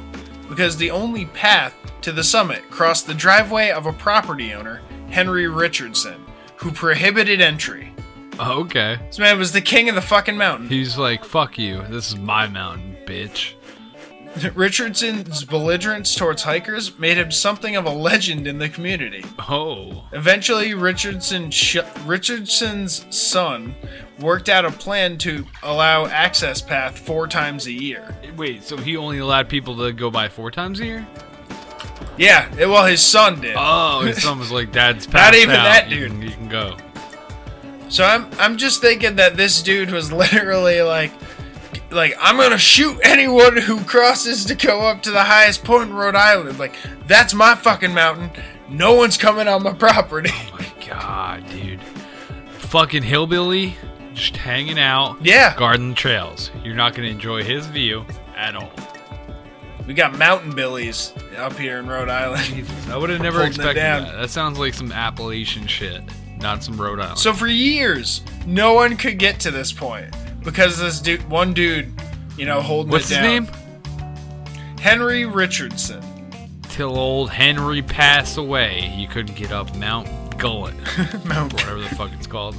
[0.48, 1.74] because the only path
[2.04, 6.24] to the summit crossed the driveway of a property owner, Henry Richardson,
[6.60, 7.94] who prohibited entry.
[8.40, 8.98] Oh, okay.
[9.08, 10.70] This man was the king of the fucking mountain.
[10.70, 11.84] He's like, fuck you.
[11.90, 13.54] This is my mountain, bitch.
[14.56, 19.26] Richardson's belligerence towards hikers made him something of a legend in the community.
[19.40, 20.06] Oh.
[20.12, 23.76] Eventually, Richardson sh- Richardson's son
[24.20, 28.16] worked out a plan to allow access path four times a year.
[28.38, 31.08] Wait, so he only allowed people to go by four times a year?
[32.18, 33.56] Yeah, it- well, his son did.
[33.58, 35.64] Oh, his son was like, Dad's Not even out.
[35.64, 36.12] that You dude.
[36.12, 36.78] can- You can go.
[37.90, 41.12] So I'm I'm just thinking that this dude was literally like
[41.90, 45.96] like I'm gonna shoot anyone who crosses to go up to the highest point in
[45.96, 46.60] Rhode Island.
[46.60, 46.76] Like
[47.08, 48.30] that's my fucking mountain.
[48.70, 50.30] No one's coming on my property.
[50.32, 51.82] Oh my god, dude.
[52.60, 53.76] Fucking hillbilly,
[54.14, 55.18] just hanging out.
[55.26, 55.56] Yeah.
[55.58, 56.52] Garden trails.
[56.64, 58.06] You're not gonna enjoy his view
[58.38, 58.72] at all.
[59.90, 62.70] We got mountain billies up here in Rhode Island.
[62.92, 64.16] I would have never expected that.
[64.16, 66.04] That sounds like some Appalachian shit,
[66.38, 67.18] not some Rhode Island.
[67.18, 71.92] So for years, no one could get to this point because this dude, one dude,
[72.38, 73.48] you know, holding What's it his name?
[74.80, 76.04] Henry Richardson.
[76.70, 80.76] Till old Henry passed away, he couldn't get up Mount Gullet,
[81.26, 82.56] Mount whatever the fuck it's called.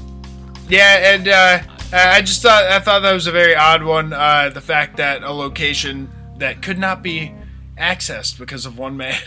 [0.68, 1.60] Yeah, and uh,
[1.92, 4.12] I just thought I thought that was a very odd one.
[4.12, 6.10] Uh, the fact that a location
[6.40, 7.32] that could not be
[7.78, 9.20] accessed because of one man.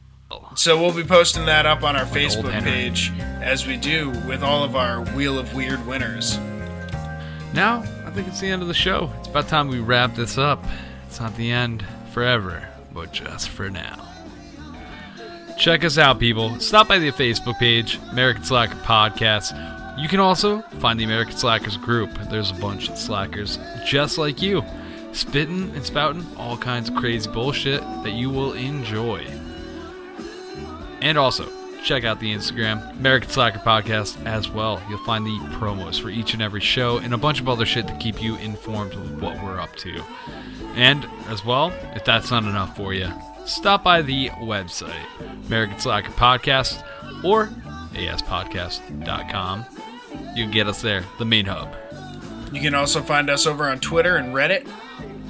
[0.54, 4.62] so we'll be posting that up on our Facebook page as we do with all
[4.62, 6.38] of our Wheel of Weird winners.
[7.54, 9.10] Now, I think it's the end of the show.
[9.18, 10.64] It's about time we wrap this up.
[11.06, 14.02] It's not the end forever, but just for now.
[15.58, 16.60] Check us out, people.
[16.60, 19.54] Stop by the Facebook page, American Slacker Podcast.
[19.98, 22.10] You can also find the American Slackers group.
[22.30, 24.62] There's a bunch of slackers just like you,
[25.16, 29.26] spitting and spouting all kinds of crazy bullshit that you will enjoy.
[31.00, 31.48] And also,
[31.84, 34.82] check out the Instagram, American Slacker Podcast, as well.
[34.88, 37.86] You'll find the promos for each and every show and a bunch of other shit
[37.86, 40.02] to keep you informed with what we're up to.
[40.74, 43.08] And, as well, if that's not enough for you,
[43.46, 45.06] stop by the website,
[45.46, 46.82] American Slacker Podcast,
[47.24, 47.46] or
[47.92, 49.64] aspodcast.com.
[50.34, 51.74] You can get us there, the main hub.
[52.52, 54.68] You can also find us over on Twitter and Reddit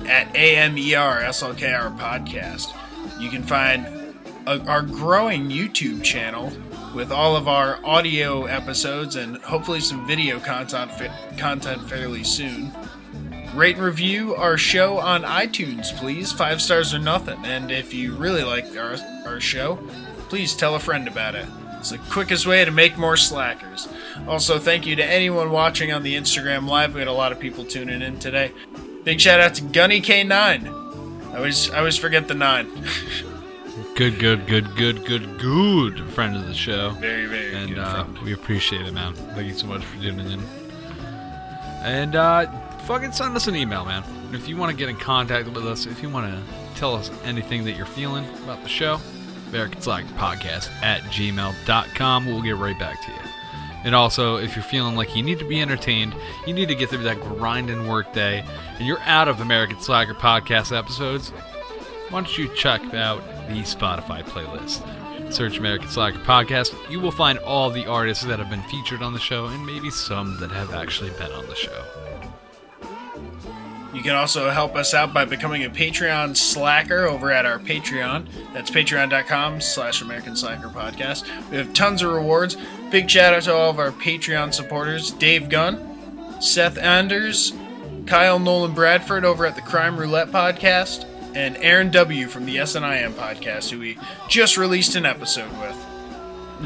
[0.07, 2.75] at AMERSLKR Podcast.
[3.21, 3.87] You can find
[4.47, 6.53] a, our growing YouTube channel
[6.95, 10.91] with all of our audio episodes and hopefully some video content
[11.37, 12.73] content fairly soon.
[13.55, 16.33] Rate and review our show on iTunes, please.
[16.33, 17.45] Five stars or nothing.
[17.45, 18.97] And if you really like our,
[19.27, 19.77] our show,
[20.29, 21.47] please tell a friend about it.
[21.79, 23.89] It's the quickest way to make more slackers.
[24.27, 26.95] Also, thank you to anyone watching on the Instagram Live.
[26.95, 28.53] We had a lot of people tuning in today.
[29.07, 30.33] Big shout out to Gunny K9.
[31.33, 32.69] I always I always forget the nine.
[33.95, 36.91] Good, good, good, good, good, good friend of the show.
[37.01, 39.15] Very, very and good uh, we appreciate it, man.
[39.15, 40.43] Thank you so much for tuning in.
[41.83, 42.47] And uh,
[42.81, 44.03] fucking send us an email, man.
[44.35, 46.43] If you want to get in contact with us, if you want to
[46.79, 49.01] tell us anything that you're feeling about the show,
[49.49, 52.27] American Slacker Podcast at gmail.com.
[52.27, 53.36] We'll get right back to you.
[53.87, 56.12] And also, if you're feeling like you need to be entertained,
[56.45, 58.45] you need to get through that grinding work day,
[58.76, 61.30] and you're out of American Slacker Podcast episodes,
[62.11, 64.82] why don't you check out the Spotify playlist?
[65.32, 66.74] Search American Slacker Podcast.
[66.91, 69.91] You will find all the artists that have been featured on the show and maybe
[69.91, 72.06] some that have actually been on the show.
[73.97, 78.26] You can also help us out by becoming a Patreon slacker over at our Patreon.
[78.53, 81.24] That's patreon.com slash American Slacker Podcast.
[81.51, 82.59] We have tons of rewards.
[82.90, 87.55] Big shout out to all of our Patreon supporters Dave Gunn, Seth Anders,
[88.05, 92.28] Kyle Nolan Bradford over at the Crime Roulette Podcast, and Aaron W.
[92.28, 95.86] from the SNIM Podcast, who we just released an episode with.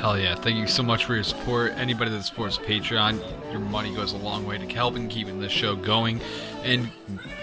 [0.00, 0.34] Hell yeah.
[0.36, 1.72] Thank you so much for your support.
[1.76, 3.20] Anybody that supports Patreon,
[3.50, 6.20] your money goes a long way to helping keeping this show going
[6.62, 6.90] and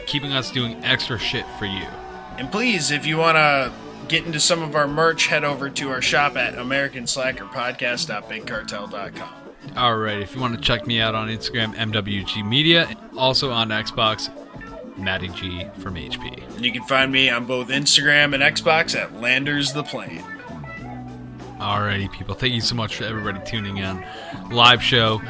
[0.06, 1.86] keeping us doing extra shit for you.
[2.38, 3.72] And please, if you want to
[4.08, 9.34] get into some of our merch, head over to our shop at AmericanSlackerPodcast.BigCartel.com.
[9.76, 14.30] Alright, if you want to check me out on Instagram, MWG Media, also on Xbox,
[14.98, 16.42] Matty G from HP.
[16.56, 20.24] And you can find me on both Instagram and Xbox at Landers the Plane.
[21.60, 22.36] Alrighty, people.
[22.36, 24.06] Thank you so much for everybody tuning in.
[24.52, 25.22] Live show,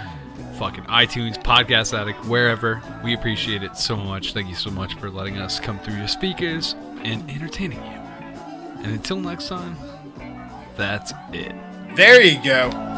[0.58, 2.82] fucking iTunes, Podcast Addict, wherever.
[3.04, 4.34] We appreciate it so much.
[4.34, 8.00] Thank you so much for letting us come through your speakers and entertaining you.
[8.84, 9.78] And until next time,
[10.76, 11.56] that's it.
[11.96, 12.97] There you go.